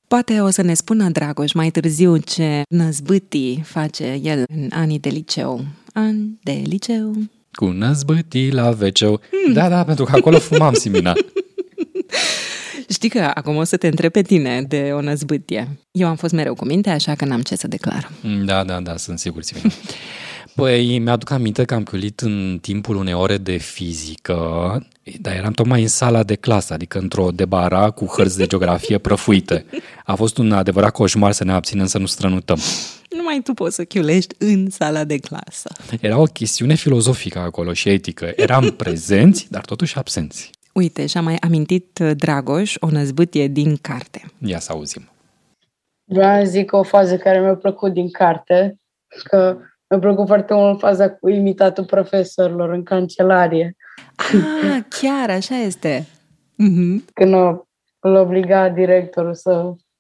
Poate 0.08 0.40
o 0.40 0.50
să 0.50 0.62
ne 0.62 0.74
spună 0.74 1.10
Dragoș 1.10 1.54
mai 1.54 1.70
târziu 1.70 2.18
ce 2.18 2.62
năzbâtii 2.70 3.62
face 3.66 4.20
el 4.24 4.44
în 4.48 4.68
anii 4.74 5.00
de 5.00 5.10
liceu. 5.10 5.60
Ani 5.94 6.40
de 6.44 6.62
liceu. 6.66 7.12
Cu 7.52 7.66
năzbâtii 7.66 8.52
la 8.52 8.72
veceu. 8.72 9.20
Da, 9.54 9.70
da, 9.70 9.84
pentru 9.84 10.06
că 10.06 10.12
acolo 10.16 10.38
fumam, 10.38 10.74
Simina. 10.74 11.14
Știi 13.00 13.12
că 13.12 13.32
acum 13.34 13.56
o 13.56 13.64
să 13.64 13.78
te 13.78 13.88
întreb 13.88 14.12
pe 14.12 14.22
tine 14.22 14.62
de 14.62 14.92
o 14.94 15.02
năzbâtie. 15.02 15.80
Eu 15.92 16.08
am 16.08 16.16
fost 16.16 16.34
mereu 16.34 16.54
cu 16.54 16.66
minte, 16.66 16.90
așa 16.90 17.16
că 17.16 17.26
n-am 17.26 17.42
ce 17.42 17.56
să 17.56 17.68
declar. 17.68 18.12
Da, 18.46 18.64
da, 18.64 18.80
da, 18.80 18.98
sunt 18.98 19.20
sigur, 19.20 19.42
Simina. 19.42 19.74
Păi, 20.56 21.00
mi-aduc 21.00 21.30
aminte 21.30 21.64
că 21.64 21.74
am 21.74 21.84
chiulit 21.84 22.20
în 22.20 22.58
timpul 22.62 22.96
unei 22.96 23.14
ore 23.14 23.38
de 23.38 23.58
fizică, 23.58 24.36
dar 25.22 25.36
eram 25.36 25.52
tocmai 25.52 25.82
în 25.82 25.88
sala 25.88 26.24
de 26.24 26.36
clasă, 26.36 26.74
adică 26.74 27.00
într-o 27.00 27.30
debara 27.32 27.90
cu 27.90 28.06
hărți 28.06 28.38
de 28.38 28.46
geografie 28.46 28.98
prăfuite. 28.98 29.66
A 30.06 30.16
fost 30.16 30.38
un 30.38 30.52
adevărat 30.52 30.92
coșmar 30.92 31.32
să 31.32 31.44
ne 31.44 31.52
abținem 31.52 31.86
să 31.86 31.98
nu 31.98 32.06
strănutăm. 32.06 32.60
Numai 33.18 33.42
tu 33.44 33.54
poți 33.54 33.76
să 33.76 33.84
chiulești 33.84 34.36
în 34.38 34.70
sala 34.70 35.04
de 35.04 35.18
clasă. 35.18 35.70
Era 36.00 36.18
o 36.18 36.24
chestiune 36.24 36.76
filozofică 36.76 37.40
acolo 37.40 37.74
și 37.74 37.90
etică. 37.90 38.32
Eram 38.36 38.70
prezenți, 38.78 39.48
dar 39.50 39.66
totuși 39.66 39.98
absenți. 39.98 40.50
Uite, 40.74 41.06
și-a 41.06 41.22
mai 41.22 41.36
amintit 41.36 42.00
uh, 42.02 42.12
Dragoș 42.16 42.76
o 42.80 42.90
năzbâtie 42.90 43.48
din 43.48 43.76
carte. 43.82 44.22
Ia 44.46 44.60
să 44.60 44.72
auzim. 44.72 45.10
Vreau 46.04 46.44
să 46.44 46.50
zic 46.50 46.74
o 46.74 46.84
fază 46.84 47.18
care 47.18 47.40
mi-a 47.40 47.56
plăcut 47.56 47.94
din 47.94 48.12
carte, 48.12 48.80
că 49.24 49.58
mi-a 49.90 50.00
plăcut 50.00 50.28
foarte 50.28 50.54
mult 50.54 50.80
faza 50.80 51.10
cu 51.10 51.30
imitatul 51.30 51.86
profesorilor 51.86 52.70
în 52.74 52.84
cancelarie, 52.84 53.76
Ah, 54.16 54.80
chiar, 55.02 55.30
așa 55.30 55.56
este. 55.56 56.06
Mhm. 56.56 57.06
când 57.14 57.34
o- 57.34 57.64
îl 58.00 58.16
obliga 58.16 58.70
directorul 58.70 59.34
să 59.36 59.52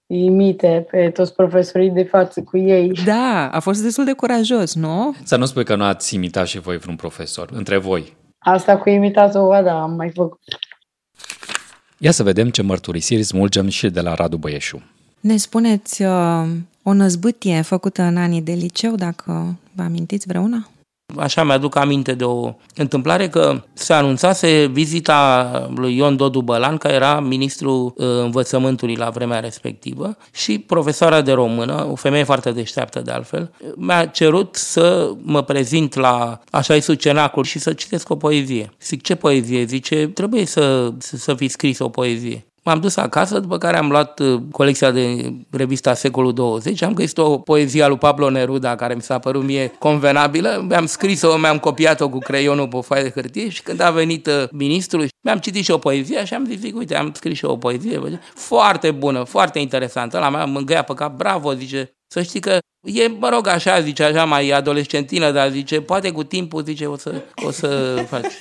îi 0.08 0.23
imite 0.25 0.86
pe 0.91 1.10
toți 1.10 1.34
profesorii 1.36 1.89
de 1.89 2.03
față 2.03 2.41
cu 2.41 2.58
ei. 2.58 2.91
Da, 3.05 3.49
a 3.51 3.60
fost 3.60 3.82
destul 3.84 4.05
de 4.05 4.13
curajos, 4.13 4.75
nu? 4.75 5.15
Să 5.23 5.36
nu 5.36 5.45
spui 5.45 5.65
că 5.65 5.75
nu 5.75 5.84
ați 5.84 6.15
imitat 6.15 6.47
și 6.47 6.60
voi 6.60 6.77
vreun 6.77 6.95
profesor, 6.95 7.49
între 7.53 7.77
voi. 7.77 8.17
Asta 8.39 8.78
cu 8.78 8.89
imitatul, 8.89 9.47
ba 9.47 9.62
da, 9.62 9.82
am 9.82 9.91
mai 9.91 10.12
făcut. 10.15 10.39
Ia 11.97 12.12
să 12.12 12.23
vedem 12.23 12.49
ce 12.49 12.62
mărturisiri 12.62 13.23
smulgem 13.23 13.67
și 13.67 13.89
de 13.89 14.02
la 14.02 14.13
Radu 14.13 14.38
Băieșu. 14.38 14.82
Ne 15.19 15.38
spuneți 15.38 16.04
uh, 16.04 16.47
o 16.84 16.93
năzbâtie 16.93 17.62
făcută 17.62 18.02
în 18.02 18.17
anii 18.17 18.41
de 18.41 18.52
liceu, 18.52 18.95
dacă 18.95 19.56
vă 19.71 19.84
amintiți 19.84 20.28
vreuna? 20.28 20.67
Așa 21.17 21.43
mi-aduc 21.43 21.76
aminte 21.76 22.13
de 22.13 22.24
o 22.24 22.54
întâmplare 22.76 23.30
că 23.30 23.62
se 23.74 23.93
anunțase 23.93 24.65
vizita 24.65 25.69
lui 25.76 25.95
Ion 25.95 26.15
Dodu 26.15 26.41
Bălan, 26.41 26.78
care 26.78 26.93
era 26.93 27.19
ministrul 27.19 27.86
uh, 27.86 28.06
învățământului 28.22 28.95
la 28.95 29.10
vremea 29.10 29.39
respectivă 29.39 30.17
și 30.34 30.60
profesoara 30.60 31.22
de 31.22 31.32
română, 31.32 31.88
o 31.91 31.95
femeie 31.95 32.24
foarte 32.24 32.52
deșteaptă 32.52 33.02
de 33.02 33.12
altfel, 33.12 33.52
mi-a 33.76 34.06
cerut 34.06 34.56
să 34.56 35.12
mă 35.22 35.43
prezint 35.43 35.95
la 35.95 36.39
așa 36.52 36.76
e 36.76 36.80
cenacul 36.80 37.43
și 37.43 37.60
să 37.60 37.74
citesc 37.74 38.10
o 38.10 38.15
poezie. 38.15 38.69
Zic, 38.82 39.02
ce 39.02 39.15
poezie? 39.15 39.65
Zice, 39.65 40.08
trebuie 40.08 40.45
să, 40.45 40.93
să, 40.98 41.17
să 41.17 41.34
fi 41.34 41.48
scris 41.48 41.80
o 41.80 41.89
poezie. 41.89 42.48
M-am 42.69 42.79
dus 42.79 42.95
acasă, 42.95 43.39
după 43.39 43.58
care 43.58 43.77
am 43.77 43.89
luat 43.89 44.19
uh, 44.19 44.41
colecția 44.51 44.91
de 44.91 45.34
revista 45.49 45.93
Secolul 45.93 46.34
20, 46.34 46.82
am 46.82 46.93
găsit 46.93 47.17
o 47.17 47.38
poezie 47.38 47.84
a 47.84 47.88
lui 47.88 47.97
Pablo 47.97 48.29
Neruda 48.29 48.75
care 48.75 48.93
mi 48.93 49.01
s-a 49.01 49.19
părut 49.19 49.43
mie 49.43 49.71
convenabilă, 49.79 50.65
mi-am 50.67 50.86
scris-o, 50.86 51.38
mi-am 51.38 51.60
copiat-o 51.60 52.10
cu 52.10 52.17
creionul 52.17 52.67
pe 52.67 52.75
o 52.75 52.82
foaie 52.82 53.03
de 53.03 53.10
hârtie 53.10 53.49
și 53.49 53.62
când 53.62 53.79
a 53.79 53.91
venit 53.91 54.27
uh, 54.27 54.43
ministrul, 54.51 55.08
mi-am 55.21 55.38
citit 55.38 55.63
și 55.63 55.71
o 55.71 55.77
poezie 55.77 56.25
și 56.25 56.34
am 56.34 56.45
zis, 56.45 56.60
zic, 56.60 56.77
uite, 56.77 56.95
am 56.95 57.12
scris 57.13 57.38
și 57.38 57.45
eu 57.45 57.51
o 57.51 57.58
poezie, 57.58 58.19
foarte 58.34 58.91
bună, 58.91 59.23
foarte 59.23 59.60
interesantă, 59.60 60.19
la 60.19 60.29
mea 60.29 60.45
mângâia 60.45 60.82
pe 60.82 60.93
cap, 60.93 61.17
bravo, 61.17 61.53
zice, 61.53 61.93
să 62.08 62.21
știi 62.21 62.39
că 62.39 62.58
e, 62.82 63.08
mă 63.08 63.29
rog, 63.29 63.47
așa, 63.47 63.82
zice, 63.82 64.03
așa 64.03 64.25
mai 64.25 64.49
adolescentină, 64.49 65.32
dar 65.32 65.49
zice, 65.49 65.82
poate 65.82 66.12
cu 66.12 66.23
timpul, 66.23 66.63
zice, 66.63 66.86
o 66.86 66.97
să, 66.97 67.21
o 67.45 67.51
să 67.51 68.03
faci. 68.10 68.34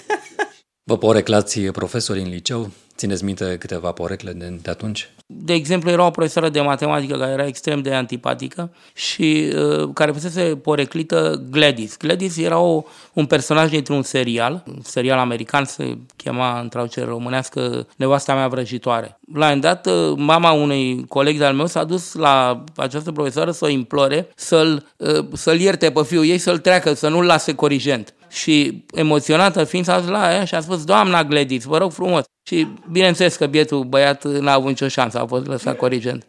Vă 0.89 0.99
poreclați 0.99 1.61
profesorii 1.61 2.23
în 2.23 2.31
liceu? 2.31 2.71
Țineți 2.99 3.25
minte 3.25 3.57
câteva 3.59 3.93
porecle 3.93 4.33
de, 4.33 4.59
de 4.63 4.71
atunci? 4.71 5.11
De 5.27 5.53
exemplu, 5.53 5.91
era 5.91 6.07
o 6.07 6.11
profesoară 6.11 6.49
de 6.49 6.61
matematică 6.61 7.17
care 7.17 7.33
era 7.33 7.47
extrem 7.47 7.83
de 7.83 7.95
antipatică 7.95 8.71
și 8.95 9.53
uh, 9.55 9.91
care 9.95 10.11
fusese 10.11 10.43
poreclită 10.43 11.45
Gladys. 11.51 11.97
Gladys 11.97 12.37
era 12.37 12.59
o, 12.59 12.83
un 13.13 13.27
personaj 13.27 13.71
dintr-un 13.71 14.03
serial, 14.03 14.63
un 14.67 14.81
serial 14.83 15.19
american, 15.19 15.65
se 15.65 15.99
chema 16.17 16.61
în 16.61 16.69
traducere 16.69 17.07
românească 17.07 17.87
Nevasta 17.97 18.35
mea 18.35 18.49
vrăjitoare. 18.49 19.19
La 19.35 19.51
un 19.51 19.61
moment 19.61 19.61
dat, 19.61 19.87
uh, 19.87 20.15
mama 20.17 20.51
unui 20.51 21.05
coleg 21.09 21.39
de-al 21.39 21.55
meu 21.55 21.67
s-a 21.67 21.85
dus 21.85 22.15
la 22.15 22.65
această 22.77 23.13
profesoară 23.13 23.51
să 23.51 23.65
o 23.65 23.69
implore 23.69 24.33
să-l, 24.35 24.87
uh, 24.97 25.27
să-l 25.33 25.61
ierte 25.61 25.91
pe 25.91 26.03
fiul 26.03 26.27
ei, 26.27 26.39
să-l 26.39 26.59
treacă, 26.59 26.95
să 26.95 27.09
nu-l 27.09 27.25
lase 27.25 27.55
corigent. 27.55 28.13
Și 28.29 28.85
emoționată 28.95 29.65
fiind 29.65 29.85
s-a 29.85 30.01
dus 30.01 30.09
la 30.09 30.33
ea 30.33 30.45
și 30.45 30.55
a 30.55 30.61
spus, 30.61 30.85
doamna 30.85 31.25
Gladys, 31.25 31.65
vă 31.65 31.79
rog 31.79 31.93
frumos. 31.93 32.25
Și 32.43 32.67
bineînțeles 32.91 33.37
că 33.37 33.47
bietul 33.47 33.85
băiat 33.85 34.25
n-a 34.25 34.53
avut 34.53 34.69
nicio 34.69 34.89
șansă, 34.89 35.21
a 35.21 35.27
fost 35.27 35.47
lăsat 35.47 35.77
corigent. 35.77 36.27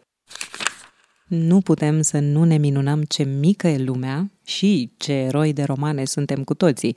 Nu 1.26 1.60
putem 1.60 2.02
să 2.02 2.18
nu 2.18 2.44
ne 2.44 2.56
minunăm 2.56 3.02
ce 3.02 3.22
mică 3.22 3.66
e 3.66 3.78
lumea 3.78 4.30
și 4.44 4.92
ce 4.96 5.12
eroi 5.12 5.52
de 5.52 5.62
romane 5.62 6.04
suntem 6.04 6.44
cu 6.44 6.54
toții. 6.54 6.96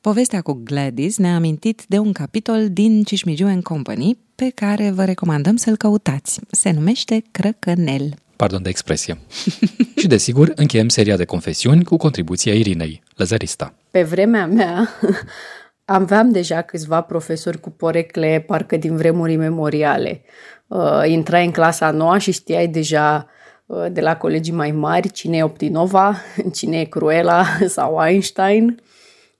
Povestea 0.00 0.40
cu 0.40 0.60
Gladys 0.64 1.16
ne-a 1.16 1.34
amintit 1.34 1.84
de 1.88 1.98
un 1.98 2.12
capitol 2.12 2.70
din 2.70 3.02
Cismigiu 3.02 3.46
and 3.46 3.62
Company 3.62 4.18
pe 4.34 4.50
care 4.54 4.90
vă 4.90 5.04
recomandăm 5.04 5.56
să-l 5.56 5.76
căutați. 5.76 6.40
Se 6.50 6.70
numește 6.70 7.22
Crăcănel. 7.30 8.14
Pardon 8.40 8.62
de 8.62 8.68
expresie. 8.68 9.18
și 10.00 10.06
desigur, 10.06 10.52
încheiem 10.54 10.88
seria 10.88 11.16
de 11.16 11.24
confesiuni 11.24 11.84
cu 11.84 11.96
contribuția 11.96 12.54
Irinei, 12.54 13.02
lăzărista. 13.16 13.74
Pe 13.90 14.02
vremea 14.02 14.46
mea 14.46 14.88
aveam 15.84 16.30
deja 16.30 16.62
câțiva 16.62 17.00
profesori 17.00 17.60
cu 17.60 17.70
porecle 17.70 18.44
parcă 18.46 18.76
din 18.76 18.96
vremuri 18.96 19.36
memoriale. 19.36 20.22
Uh, 20.66 21.02
intrai 21.06 21.44
în 21.44 21.50
clasa 21.50 21.90
noua 21.90 22.18
și 22.18 22.32
știai 22.32 22.68
deja 22.68 23.26
uh, 23.66 23.86
de 23.92 24.00
la 24.00 24.16
colegii 24.16 24.52
mai 24.52 24.70
mari 24.70 25.10
cine 25.10 25.36
e 25.36 25.42
Optinova, 25.42 26.16
cine 26.56 26.80
e 26.80 26.84
Cruella 26.84 27.44
sau 27.66 28.04
Einstein. 28.04 28.82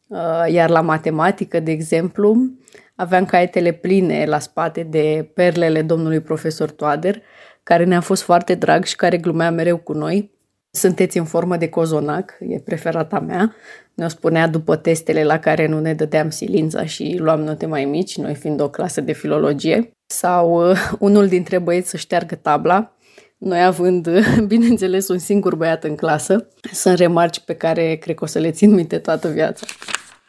Uh, 0.06 0.52
iar 0.52 0.70
la 0.70 0.80
matematică, 0.80 1.60
de 1.60 1.70
exemplu, 1.70 2.50
aveam 2.94 3.24
caietele 3.24 3.72
pline 3.72 4.24
la 4.24 4.38
spate 4.38 4.82
de 4.82 5.30
perlele 5.34 5.82
domnului 5.82 6.20
profesor 6.20 6.70
Toader, 6.70 7.22
care 7.70 7.84
ne-a 7.84 8.00
fost 8.00 8.22
foarte 8.22 8.54
drag 8.54 8.84
și 8.84 8.96
care 8.96 9.16
glumea 9.16 9.50
mereu 9.50 9.76
cu 9.76 9.92
noi. 9.92 10.30
Sunteți 10.70 11.18
în 11.18 11.24
formă 11.24 11.56
de 11.56 11.68
cozonac, 11.68 12.36
e 12.48 12.58
preferata 12.58 13.20
mea. 13.20 13.54
Ne-o 13.94 14.08
spunea 14.08 14.48
după 14.48 14.76
testele 14.76 15.24
la 15.24 15.38
care 15.38 15.66
nu 15.66 15.80
ne 15.80 15.94
dădeam 15.94 16.30
silința 16.30 16.84
și 16.84 17.16
luam 17.18 17.40
note 17.40 17.66
mai 17.66 17.84
mici, 17.84 18.16
noi 18.16 18.34
fiind 18.34 18.60
o 18.60 18.68
clasă 18.68 19.00
de 19.00 19.12
filologie. 19.12 19.90
Sau 20.06 20.70
uh, 20.70 20.92
unul 20.98 21.28
dintre 21.28 21.58
băieți 21.58 21.88
să 21.88 21.96
șteargă 21.96 22.34
tabla, 22.34 22.96
noi 23.38 23.64
având, 23.64 24.08
bineînțeles, 24.52 25.08
un 25.08 25.18
singur 25.18 25.54
băiat 25.54 25.84
în 25.84 25.94
clasă. 25.94 26.48
Sunt 26.72 26.98
remarci 26.98 27.40
pe 27.40 27.54
care 27.54 27.94
cred 27.94 28.14
că 28.14 28.24
o 28.24 28.26
să 28.26 28.38
le 28.38 28.50
țin 28.50 28.74
minte 28.74 28.98
toată 28.98 29.28
viața. 29.28 29.66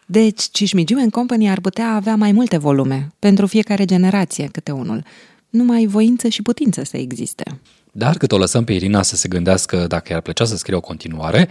Deci, 0.06 0.42
Cismigiu 0.42 0.98
and 1.00 1.12
Company 1.12 1.50
ar 1.50 1.60
putea 1.60 1.88
avea 1.88 2.16
mai 2.16 2.32
multe 2.32 2.58
volume, 2.58 3.08
pentru 3.20 3.46
fiecare 3.46 3.86
generație 3.86 4.50
câte 4.52 4.72
unul. 4.72 5.04
Numai 5.52 5.86
voință 5.86 6.28
și 6.28 6.42
putință 6.42 6.84
să 6.84 6.98
existe. 6.98 7.44
Dar 7.92 8.18
cât 8.18 8.32
o 8.32 8.38
lăsăm 8.38 8.64
pe 8.64 8.74
Irina 8.74 9.02
să 9.02 9.16
se 9.16 9.28
gândească 9.28 9.88
dacă 9.88 10.12
i-ar 10.12 10.22
plăcea 10.22 10.46
să 10.46 10.56
scrie 10.56 10.76
o 10.76 10.82
continuare, 10.82 11.50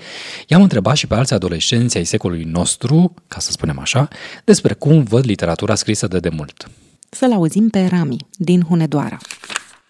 i-am 0.49 0.63
întrebat 0.63 0.97
și 0.97 1.07
pe 1.07 1.15
alți 1.15 1.35
adolescenți 1.35 1.97
ai 1.97 2.05
secolului 2.05 2.45
nostru, 2.45 3.15
ca 3.29 3.39
să 3.39 3.51
spunem 3.51 3.79
așa, 3.79 4.09
despre 4.45 4.75
cum 4.75 5.03
văd 5.03 5.25
literatura 5.25 5.75
scrisă 5.75 6.07
de 6.07 6.19
demult. 6.19 6.71
Să-l 7.11 7.33
auzim 7.33 7.69
pe 7.69 7.87
Rami, 7.91 8.17
din 8.37 8.63
Hunedoara. 8.63 9.19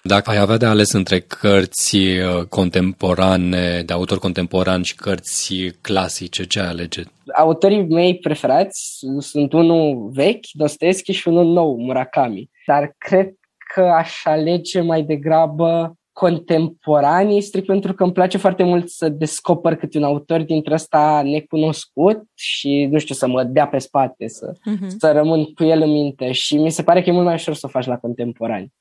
Dacă 0.02 0.30
ai 0.30 0.38
avea 0.38 0.56
de 0.56 0.66
ales 0.66 0.92
între 0.92 1.20
cărți 1.20 1.96
uh, 1.96 2.44
contemporane, 2.48 3.82
de 3.86 3.92
autor 3.92 4.18
contemporan 4.18 4.82
și 4.82 4.94
cărți 4.94 5.54
clasice, 5.80 6.46
ce 6.46 6.60
ai 6.60 6.66
alege? 6.66 7.02
Autorii 7.36 7.86
mei 7.88 8.18
preferați 8.18 8.98
sunt 9.18 9.52
unul 9.52 10.10
vechi, 10.12 10.46
Dostoevski, 10.52 11.12
și 11.12 11.28
unul 11.28 11.52
nou, 11.52 11.76
Murakami. 11.78 12.50
Dar 12.66 12.94
cred 12.98 13.34
că 13.74 13.80
aș 13.80 14.20
alege 14.24 14.80
mai 14.80 15.02
degrabă 15.02 15.94
contemporanii, 16.12 17.42
strict 17.42 17.66
pentru 17.66 17.94
că 17.94 18.02
îmi 18.02 18.12
place 18.12 18.38
foarte 18.38 18.62
mult 18.62 18.88
să 18.88 19.08
descoper 19.08 19.76
câte 19.76 19.98
un 19.98 20.04
autor 20.04 20.42
dintre 20.42 20.74
ăsta 20.74 21.22
necunoscut 21.24 22.22
și, 22.34 22.88
nu 22.90 22.98
știu, 22.98 23.14
să 23.14 23.26
mă 23.28 23.44
dea 23.44 23.66
pe 23.66 23.78
spate, 23.78 24.28
să, 24.28 24.52
uh-huh. 24.52 24.88
să 24.98 25.12
rămân 25.12 25.44
cu 25.44 25.64
el 25.64 25.82
în 25.82 25.90
minte 25.90 26.32
și 26.32 26.56
mi 26.56 26.70
se 26.70 26.82
pare 26.82 27.02
că 27.02 27.08
e 27.08 27.12
mult 27.12 27.24
mai 27.24 27.34
ușor 27.34 27.54
să 27.54 27.66
o 27.66 27.68
faci 27.68 27.86
la 27.86 27.96
contemporani. 27.96 28.72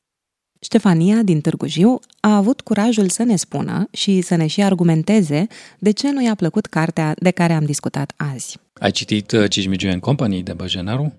Ștefania 0.61 1.21
din 1.23 1.41
Târgu 1.41 1.67
Jiu 1.67 1.99
a 2.19 2.35
avut 2.35 2.61
curajul 2.61 3.09
să 3.09 3.23
ne 3.23 3.35
spună 3.35 3.87
și 3.91 4.21
să 4.21 4.35
ne 4.35 4.47
și 4.47 4.63
argumenteze 4.63 5.47
de 5.79 5.91
ce 5.91 6.11
nu 6.11 6.23
i-a 6.23 6.35
plăcut 6.35 6.65
cartea 6.65 7.13
de 7.17 7.31
care 7.31 7.53
am 7.53 7.65
discutat 7.65 8.13
azi. 8.17 8.57
Ai 8.73 8.91
citit 8.91 9.31
uh, 9.31 9.49
Cismigiu 9.49 9.89
and 9.89 10.01
Company 10.01 10.43
de 10.43 10.53
Băjenaru? 10.53 11.13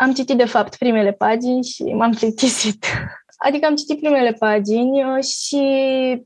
Am 0.00 0.12
citit, 0.12 0.36
de 0.36 0.44
fapt, 0.44 0.76
primele 0.76 1.12
pagini 1.12 1.64
și 1.64 1.82
m-am 1.82 2.10
plictisit. 2.10 2.84
Adică 3.46 3.66
am 3.66 3.74
citit 3.74 4.00
primele 4.00 4.32
pagini 4.32 5.04
uh, 5.04 5.22
și, 5.24 5.62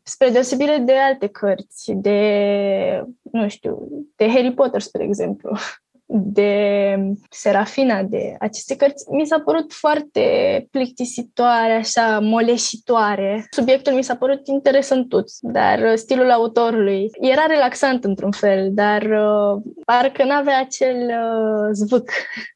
spre 0.03 0.29
deosebire 0.29 0.79
de 0.79 0.93
alte 0.93 1.27
cărți, 1.27 1.93
de, 1.93 3.05
nu 3.33 3.49
știu, 3.49 3.89
de 4.17 4.29
Harry 4.29 4.53
Potter, 4.53 4.81
spre 4.81 5.03
exemplu, 5.03 5.57
de 6.37 6.97
Serafina, 7.31 8.03
de 8.03 8.37
aceste 8.39 8.77
cărți, 8.77 9.05
mi 9.11 9.27
s-a 9.27 9.41
părut 9.41 9.73
foarte 9.73 10.67
plictisitoare, 10.71 11.73
așa, 11.73 12.19
moleșitoare. 12.21 13.47
Subiectul 13.51 13.93
mi 13.93 14.05
s-a 14.05 14.17
părut 14.17 14.47
interesant 14.47 15.09
tot, 15.09 15.29
dar 15.41 15.97
stilul 15.97 16.31
autorului 16.31 17.11
era 17.21 17.47
relaxant 17.47 18.05
într-un 18.05 18.31
fel, 18.31 18.69
dar 18.73 19.03
uh, 19.03 19.63
parcă 19.85 20.25
n-avea 20.25 20.61
acel 20.61 20.97
uh, 20.97 21.69
zvâc. 21.73 22.11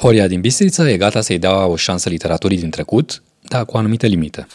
Horia 0.00 0.26
din 0.26 0.40
Bistrița 0.40 0.90
e 0.90 0.96
gata 0.96 1.20
să-i 1.20 1.38
dea 1.38 1.66
o 1.66 1.76
șansă 1.76 2.08
literaturii 2.08 2.58
din 2.58 2.70
trecut, 2.70 3.22
dar 3.48 3.64
cu 3.64 3.76
anumite 3.76 4.06
limite. 4.06 4.46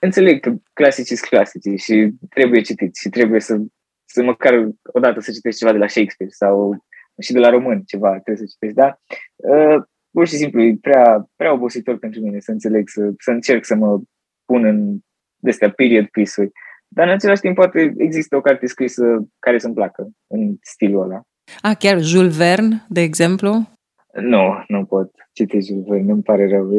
Înțeleg 0.00 0.40
că 0.40 0.54
clasicii 0.72 1.16
sunt 1.16 1.30
clasici 1.30 1.80
și 1.80 2.10
trebuie 2.30 2.60
citit 2.60 2.96
și 2.96 3.08
trebuie 3.08 3.40
să, 3.40 3.56
să 4.04 4.22
măcar 4.22 4.68
odată 4.92 5.20
să 5.20 5.32
citești 5.32 5.58
ceva 5.58 5.72
de 5.72 5.78
la 5.78 5.88
Shakespeare 5.88 6.32
sau 6.32 6.84
și 7.22 7.32
de 7.32 7.38
la 7.38 7.48
român 7.48 7.82
ceva 7.82 8.08
trebuie 8.08 8.46
să 8.46 8.52
citești, 8.52 8.76
da? 8.76 8.98
Uh, 9.36 9.82
pur 10.10 10.26
și 10.28 10.36
simplu 10.36 10.62
e 10.62 10.78
prea, 10.80 11.30
prea 11.36 11.52
obositor 11.52 11.98
pentru 11.98 12.20
mine 12.20 12.40
să 12.40 12.50
înțeleg, 12.50 12.88
să, 12.88 13.12
să 13.18 13.30
încerc 13.30 13.64
să 13.64 13.74
mă 13.74 14.00
pun 14.44 14.64
în 14.64 14.98
destea 15.36 15.70
period 15.70 16.06
piece-uri. 16.06 16.50
Dar 16.88 17.06
în 17.06 17.12
același 17.12 17.40
timp 17.40 17.54
poate 17.54 17.94
există 17.96 18.36
o 18.36 18.40
carte 18.40 18.66
scrisă 18.66 19.02
care 19.38 19.58
să-mi 19.58 19.74
placă 19.74 20.08
în 20.26 20.56
stilul 20.60 21.02
ăla. 21.02 21.20
A, 21.60 21.74
chiar 21.74 22.00
Jules 22.00 22.36
Verne, 22.36 22.86
de 22.88 23.00
exemplu? 23.00 23.75
Nu, 24.20 24.64
nu 24.68 24.84
pot 24.84 25.10
citi 25.32 25.60
Jules 25.60 25.84
Verne, 25.86 26.12
îmi 26.12 26.22
pare 26.22 26.48
rău. 26.48 26.70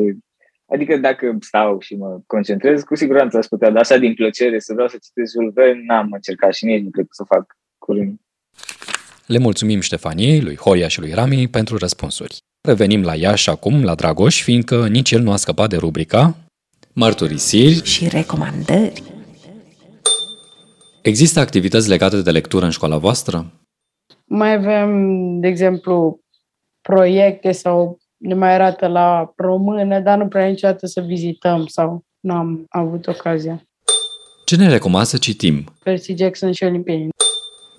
Adică 0.66 0.98
dacă 0.98 1.38
stau 1.40 1.80
și 1.80 1.96
mă 1.96 2.20
concentrez, 2.26 2.84
cu 2.84 2.96
siguranță 2.96 3.38
aș 3.38 3.46
putea, 3.46 3.70
dar 3.70 3.82
așa 3.82 3.98
din 3.98 4.14
plăcere 4.14 4.60
să 4.60 4.74
vreau 4.74 4.88
să 4.88 4.98
citesc 5.02 5.34
Jules 5.34 5.54
Verne, 5.54 5.84
n-am 5.86 6.08
încercat 6.12 6.54
și 6.54 6.66
nici 6.66 6.84
nu 6.84 6.90
cred 6.90 7.06
că 7.06 7.12
să 7.14 7.24
fac 7.24 7.58
curând. 7.78 8.20
Le 9.26 9.38
mulțumim 9.38 9.80
Ștefaniei, 9.80 10.42
lui 10.42 10.56
Horia 10.56 10.88
și 10.88 11.00
lui 11.00 11.12
Rami 11.12 11.48
pentru 11.48 11.78
răspunsuri. 11.78 12.38
Revenim 12.62 13.04
la 13.04 13.16
Iași 13.16 13.50
acum, 13.50 13.84
la 13.84 13.96
Dragoș, 13.96 14.44
fiindcă 14.44 14.88
nici 14.88 15.12
el 15.12 15.22
nu 15.22 15.32
a 15.32 15.36
scăpat 15.36 15.70
de 15.70 15.78
rubrica 15.78 16.36
Mărturisiri 16.94 17.84
și 17.84 18.08
recomandări. 18.08 19.04
Există 21.02 21.40
activități 21.40 21.90
legate 21.90 22.22
de 22.22 22.32
lectură 22.32 22.66
în 22.66 22.72
școala 22.72 22.98
voastră? 22.98 23.46
Mai 24.26 24.54
avem, 24.54 25.40
de 25.40 25.48
exemplu, 25.48 26.20
proiecte 26.88 27.52
sau 27.52 27.98
ne 28.18 28.34
mai 28.34 28.54
arată 28.54 28.88
la 28.88 29.34
română, 29.36 30.00
dar 30.00 30.18
nu 30.18 30.28
prea 30.28 30.48
niciodată 30.48 30.86
să 30.86 31.02
vizităm 31.02 31.66
sau 31.66 32.04
nu 32.20 32.34
am 32.34 32.66
avut 32.70 33.08
ocazia. 33.08 33.62
Ce 34.46 34.56
ne 34.56 34.70
recomand 34.70 35.06
să 35.06 35.18
citim? 35.18 35.64
Percy 35.84 36.16
Jackson 36.18 36.52
și 36.52 36.64
Olimpieni. 36.64 37.10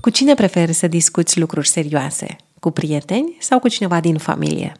Cu 0.01 0.11
cine 0.11 0.35
preferi 0.35 0.73
să 0.73 0.87
discuți 0.87 1.41
lucruri 1.41 1.69
serioase? 1.69 2.37
Cu 2.61 2.71
prieteni 2.71 3.37
sau 3.41 3.59
cu 3.59 3.69
cineva 3.69 4.01
din 4.01 4.17
familie? 4.17 4.73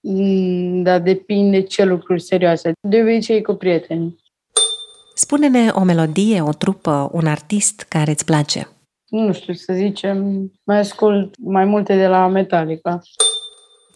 Mm, 0.00 0.82
da, 0.82 0.98
depinde 0.98 1.62
ce 1.62 1.84
lucruri 1.84 2.20
serioase. 2.22 2.72
De 2.88 3.00
obicei 3.00 3.42
cu 3.42 3.54
prieteni. 3.54 4.22
Spune-ne 5.14 5.68
o 5.68 5.82
melodie, 5.84 6.40
o 6.40 6.52
trupă, 6.52 7.08
un 7.12 7.26
artist 7.26 7.86
care 7.88 8.10
îți 8.10 8.24
place. 8.24 8.68
Nu 9.08 9.32
știu, 9.32 9.52
să 9.52 9.72
zicem, 9.72 10.50
mai 10.64 10.78
ascult 10.78 11.34
mai 11.38 11.64
multe 11.64 11.96
de 11.96 12.06
la 12.06 12.28
Metallica. 12.28 13.00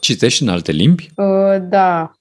Citești 0.00 0.42
în 0.42 0.48
alte 0.48 0.72
limbi? 0.72 1.10
Uh, 1.16 1.56
da, 1.68 2.12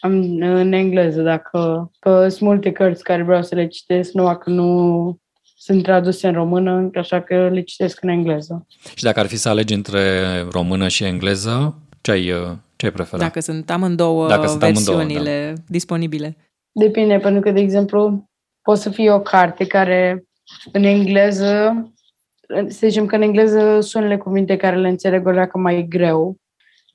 am 0.00 0.12
în 0.40 0.72
engleză, 0.72 1.22
dacă 1.22 1.90
că 1.98 2.28
sunt 2.28 2.40
multe 2.40 2.72
cărți 2.72 3.02
care 3.02 3.22
vreau 3.22 3.42
să 3.42 3.54
le 3.54 3.66
citesc, 3.66 4.12
numai 4.12 4.38
că 4.38 4.50
nu 4.50 5.18
sunt 5.56 5.82
traduse 5.82 6.26
în 6.26 6.32
română, 6.32 6.90
așa 6.94 7.20
că 7.20 7.48
le 7.48 7.60
citesc 7.60 8.02
în 8.02 8.08
engleză. 8.08 8.66
Și 8.94 9.04
dacă 9.04 9.20
ar 9.20 9.26
fi 9.26 9.36
să 9.36 9.48
alegi 9.48 9.74
între 9.74 10.40
română 10.50 10.88
și 10.88 11.04
engleză, 11.04 11.78
ce 12.00 12.10
ai, 12.10 12.32
ce 12.76 12.86
ai 12.86 12.92
preferat? 12.92 13.20
Dacă 13.20 13.40
sunt 13.40 13.70
amândoi 13.70 14.28
dacă 14.28 14.46
sunt 14.46 14.60
versiunile 14.60 15.30
amândouă, 15.30 15.52
da. 15.54 15.62
disponibile. 15.68 16.36
Depinde, 16.72 17.18
pentru 17.18 17.40
că, 17.40 17.50
de 17.50 17.60
exemplu, 17.60 18.28
poate 18.62 18.80
să 18.80 18.90
fie 18.90 19.10
o 19.12 19.20
carte 19.20 19.66
care 19.66 20.24
în 20.72 20.82
engleză, 20.82 21.72
să 22.68 22.86
zicem 22.88 23.06
că 23.06 23.14
în 23.14 23.22
engleză 23.22 23.80
sunt 23.80 24.02
unele 24.02 24.16
cuvinte 24.16 24.56
care 24.56 24.76
le 24.76 24.88
înțeleg 24.88 25.26
o 25.26 25.30
leacă 25.30 25.58
mai 25.58 25.86
greu, 25.88 26.36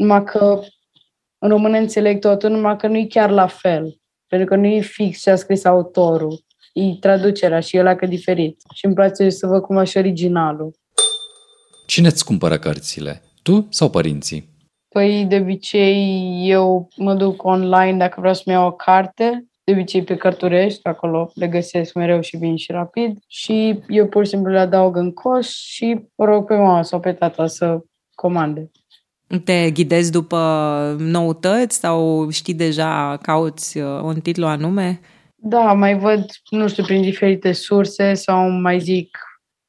numai 0.01 0.23
că 0.23 0.61
în 1.37 1.49
română 1.49 1.77
înțeleg 1.77 2.19
totul, 2.19 2.49
numai 2.49 2.77
că 2.77 2.87
nu 2.87 2.97
e 2.97 3.05
chiar 3.05 3.29
la 3.29 3.47
fel, 3.47 3.99
pentru 4.27 4.47
că 4.47 4.55
nu 4.55 4.65
e 4.65 4.79
fix 4.79 5.21
ce 5.21 5.29
a 5.29 5.35
scris 5.35 5.65
autorul 5.65 6.43
e 6.73 6.95
traducerea 6.99 7.59
și 7.59 7.77
e 7.77 7.81
la 7.81 7.95
că 7.95 8.05
diferit. 8.05 8.61
Și 8.73 8.85
îmi 8.85 8.93
place 8.95 9.29
să 9.29 9.47
văd 9.47 9.61
cum 9.61 9.77
așa 9.77 9.99
originalul. 9.99 10.73
Cine 11.85 12.07
îți 12.07 12.25
cumpără 12.25 12.57
cărțile? 12.57 13.21
Tu 13.43 13.67
sau 13.69 13.89
părinții? 13.89 14.49
Păi, 14.89 15.25
de 15.25 15.35
obicei, 15.35 16.31
eu 16.49 16.87
mă 16.95 17.13
duc 17.13 17.43
online 17.43 17.97
dacă 17.97 18.19
vreau 18.19 18.33
să-mi 18.33 18.55
iau 18.55 18.67
o 18.67 18.71
carte. 18.71 19.45
De 19.63 19.73
de 19.73 19.77
obicei 19.77 20.03
pe 20.03 20.15
Cărturești, 20.15 20.79
acolo 20.83 21.31
le 21.33 21.47
găsesc 21.47 21.93
mereu 21.93 22.21
și 22.21 22.37
vin 22.37 22.55
și 22.55 22.71
rapid 22.71 23.17
și 23.27 23.79
eu 23.87 24.07
pur 24.07 24.23
și 24.23 24.29
simplu 24.29 24.51
le 24.51 24.59
adaug 24.59 24.95
în 24.95 25.11
coș 25.13 25.47
și 25.47 26.05
o 26.15 26.25
rog 26.25 26.45
pe 26.45 26.55
mama 26.55 26.83
sau 26.83 26.99
pe 26.99 27.13
tata 27.13 27.47
să 27.47 27.79
comande. 28.15 28.71
Te 29.39 29.71
ghidezi 29.71 30.11
după 30.11 30.37
noutăți 30.99 31.79
sau 31.79 32.29
știi 32.29 32.53
deja, 32.53 33.17
cauți 33.21 33.77
uh, 33.77 34.01
un 34.01 34.19
titlu 34.19 34.45
anume? 34.45 34.99
Da, 35.35 35.73
mai 35.73 35.97
văd, 35.97 36.25
nu 36.49 36.67
știu, 36.67 36.83
prin 36.83 37.01
diferite 37.01 37.51
surse 37.51 38.13
sau 38.13 38.49
mai 38.49 38.79
zic 38.79 39.17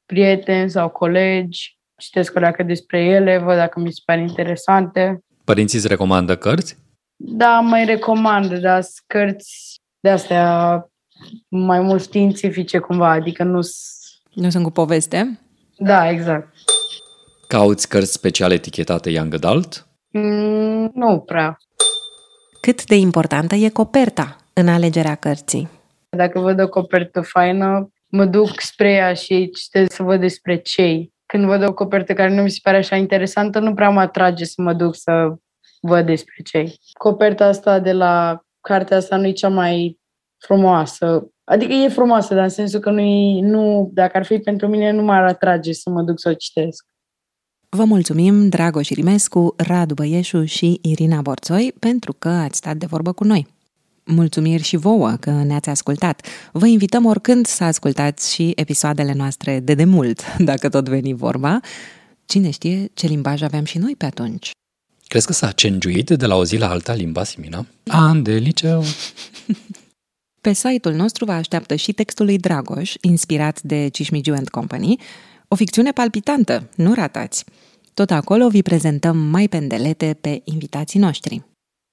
prieteni 0.05 0.69
sau 0.69 0.89
colegi, 0.89 1.77
citesc 1.97 2.35
o 2.35 2.39
leacă 2.39 2.63
despre 2.63 3.03
ele, 3.03 3.37
văd 3.37 3.55
dacă 3.55 3.79
mi 3.79 3.91
se 3.91 4.01
pare 4.05 4.21
interesante. 4.21 5.19
Părinții 5.43 5.77
îți 5.77 5.87
recomandă 5.87 6.37
cărți? 6.37 6.77
Da, 7.15 7.59
mai 7.59 7.85
recomand, 7.85 8.53
dar 8.53 8.83
cărți 9.07 9.81
de 9.99 10.09
astea 10.09 10.85
mai 11.47 11.79
mult 11.79 12.01
științifice 12.01 12.77
cumva, 12.77 13.09
adică 13.09 13.43
nu 13.43 13.59
Nu 14.33 14.49
sunt 14.49 14.63
cu 14.63 14.71
poveste? 14.71 15.39
Da, 15.77 16.09
exact. 16.09 16.55
Cauți 17.53 17.89
cărți 17.89 18.11
speciale 18.11 18.53
etichetate 18.53 19.09
Young 19.09 19.33
Adult? 19.33 19.87
Mm, 20.09 20.91
nu 20.93 21.19
prea. 21.19 21.57
Cât 22.61 22.85
de 22.85 22.95
importantă 22.95 23.55
e 23.55 23.69
coperta 23.69 24.35
în 24.53 24.67
alegerea 24.67 25.15
cărții? 25.15 25.69
Dacă 26.09 26.39
văd 26.39 26.61
o 26.61 26.69
copertă 26.69 27.21
faină, 27.21 27.91
mă 28.07 28.25
duc 28.25 28.59
spre 28.59 28.91
ea 28.91 29.13
și 29.13 29.49
citesc 29.49 29.91
să 29.91 30.03
văd 30.03 30.19
despre 30.19 30.57
cei. 30.57 31.13
Când 31.25 31.45
văd 31.45 31.67
o 31.67 31.73
copertă 31.73 32.13
care 32.13 32.33
nu 32.33 32.41
mi 32.41 32.49
se 32.49 32.59
pare 32.63 32.77
așa 32.77 32.95
interesantă, 32.95 33.59
nu 33.59 33.73
prea 33.73 33.89
mă 33.89 33.99
atrage 33.99 34.43
să 34.43 34.61
mă 34.61 34.73
duc 34.73 34.95
să 34.95 35.33
văd 35.81 36.05
despre 36.05 36.35
cei. 36.43 36.79
Coperta 36.99 37.45
asta 37.45 37.79
de 37.79 37.91
la 37.91 38.39
cartea 38.61 38.97
asta 38.97 39.15
nu 39.15 39.27
e 39.27 39.31
cea 39.31 39.49
mai 39.49 39.99
frumoasă. 40.37 41.27
Adică 41.43 41.73
e 41.73 41.87
frumoasă, 41.87 42.33
dar 42.33 42.43
în 42.43 42.49
sensul 42.49 42.79
că 42.79 42.89
nu, 42.89 43.39
nu 43.41 43.89
dacă 43.93 44.17
ar 44.17 44.25
fi 44.25 44.37
pentru 44.37 44.67
mine, 44.67 44.91
nu 44.91 45.03
m-ar 45.03 45.23
atrage 45.23 45.73
să 45.73 45.89
mă 45.89 46.01
duc 46.01 46.19
să 46.19 46.29
o 46.29 46.33
citesc. 46.33 46.91
Vă 47.75 47.83
mulțumim, 47.83 48.49
Dragoș 48.49 48.89
Rimescu, 48.89 49.53
Radu 49.57 49.93
Băieșu 49.93 50.45
și 50.45 50.79
Irina 50.81 51.21
Borțoi, 51.21 51.73
pentru 51.79 52.13
că 52.13 52.29
ați 52.29 52.57
stat 52.57 52.77
de 52.77 52.85
vorbă 52.85 53.11
cu 53.11 53.23
noi. 53.23 53.47
Mulțumiri 54.05 54.63
și 54.63 54.75
vouă 54.75 55.11
că 55.19 55.31
ne-ați 55.31 55.69
ascultat. 55.69 56.27
Vă 56.51 56.65
invităm 56.67 57.05
oricând 57.05 57.45
să 57.45 57.63
ascultați 57.63 58.33
și 58.33 58.51
episoadele 58.55 59.13
noastre 59.13 59.59
de 59.59 59.73
demult, 59.73 60.21
dacă 60.49 60.69
tot 60.69 60.89
veni 60.89 61.13
vorba. 61.13 61.59
Cine 62.25 62.49
știe 62.49 62.91
ce 62.93 63.07
limbaj 63.07 63.41
aveam 63.41 63.63
și 63.63 63.77
noi 63.77 63.95
pe 63.97 64.05
atunci. 64.05 64.51
Crezi 65.07 65.25
că 65.25 65.33
s-a 65.33 65.51
cengiuit 65.51 66.09
de 66.09 66.25
la 66.25 66.35
o 66.35 66.45
zi 66.45 66.57
la 66.57 66.69
alta 66.69 66.93
limba 66.93 67.23
Simina? 67.23 67.65
An 67.87 68.23
de 68.23 68.33
liceu. 68.33 68.83
Pe 70.41 70.53
site-ul 70.53 70.95
nostru 70.95 71.25
vă 71.25 71.31
așteaptă 71.31 71.75
și 71.75 71.93
textul 71.93 72.25
lui 72.25 72.37
Dragoș, 72.37 72.93
inspirat 73.01 73.61
de 73.61 73.87
Cismigiu 73.87 74.33
and 74.33 74.49
Company, 74.49 74.97
o 75.53 75.55
ficțiune 75.55 75.91
palpitantă, 75.91 76.69
nu 76.75 76.93
ratați. 76.93 77.45
Tot 77.93 78.11
acolo 78.11 78.47
vi 78.47 78.61
prezentăm 78.61 79.17
mai 79.17 79.47
pendelete 79.47 80.17
pe 80.21 80.41
invitații 80.43 80.99
noștri. 80.99 81.41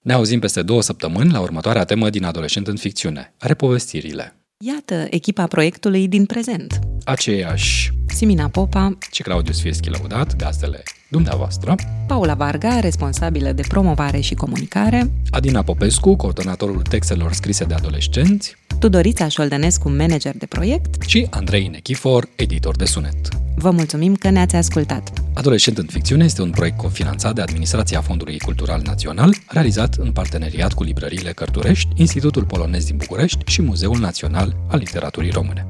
Ne 0.04 0.12
auzim 0.12 0.40
peste 0.40 0.62
două 0.62 0.82
săptămâni 0.82 1.30
la 1.30 1.40
următoarea 1.40 1.84
temă 1.84 2.10
din 2.10 2.24
Adolescent 2.24 2.66
în 2.66 2.76
ficțiune, 2.76 3.34
repovestirile. 3.38 4.34
Iată 4.64 5.06
echipa 5.10 5.46
proiectului 5.46 6.08
din 6.08 6.26
prezent. 6.26 6.78
Aceiași 7.04 7.92
Simina 8.06 8.48
Popa, 8.48 8.98
și 9.12 9.22
Claudius 9.22 9.60
Fieschi 9.60 9.90
Lăudat, 9.90 10.36
gazdele 10.36 10.82
dumneavoastră, 11.10 11.74
Paula 12.06 12.34
Varga, 12.34 12.80
responsabilă 12.80 13.52
de 13.52 13.62
promovare 13.68 14.20
și 14.20 14.34
comunicare, 14.34 15.10
Adina 15.30 15.62
Popescu, 15.62 16.16
coordonatorul 16.16 16.82
textelor 16.82 17.32
scrise 17.32 17.64
de 17.64 17.74
adolescenți 17.74 18.56
Tudorița 18.78 19.28
Șoldănescu, 19.28 19.90
manager 19.90 20.36
de 20.36 20.46
proiect. 20.46 21.02
și 21.02 21.26
Andrei 21.30 21.66
Nechifor, 21.66 22.28
editor 22.36 22.76
de 22.76 22.84
sunet. 22.84 23.28
Vă 23.56 23.70
mulțumim 23.70 24.14
că 24.14 24.30
ne-ați 24.30 24.56
ascultat. 24.56 25.12
Adolescent 25.34 25.78
în 25.78 25.86
ficțiune 25.86 26.24
este 26.24 26.42
un 26.42 26.50
proiect 26.50 26.76
cofinanțat 26.76 27.34
de 27.34 27.40
Administrația 27.40 28.00
Fondului 28.00 28.38
Cultural 28.38 28.80
Național, 28.84 29.34
realizat 29.48 29.94
în 29.94 30.12
parteneriat 30.12 30.72
cu 30.72 30.82
librăriile 30.82 31.32
Cărturești, 31.32 31.88
Institutul 31.94 32.44
Polonez 32.44 32.84
din 32.84 32.96
București 32.96 33.38
și 33.46 33.62
Muzeul 33.62 33.98
Național 33.98 34.56
al 34.68 34.78
Literaturii 34.78 35.30
Române. 35.30 35.66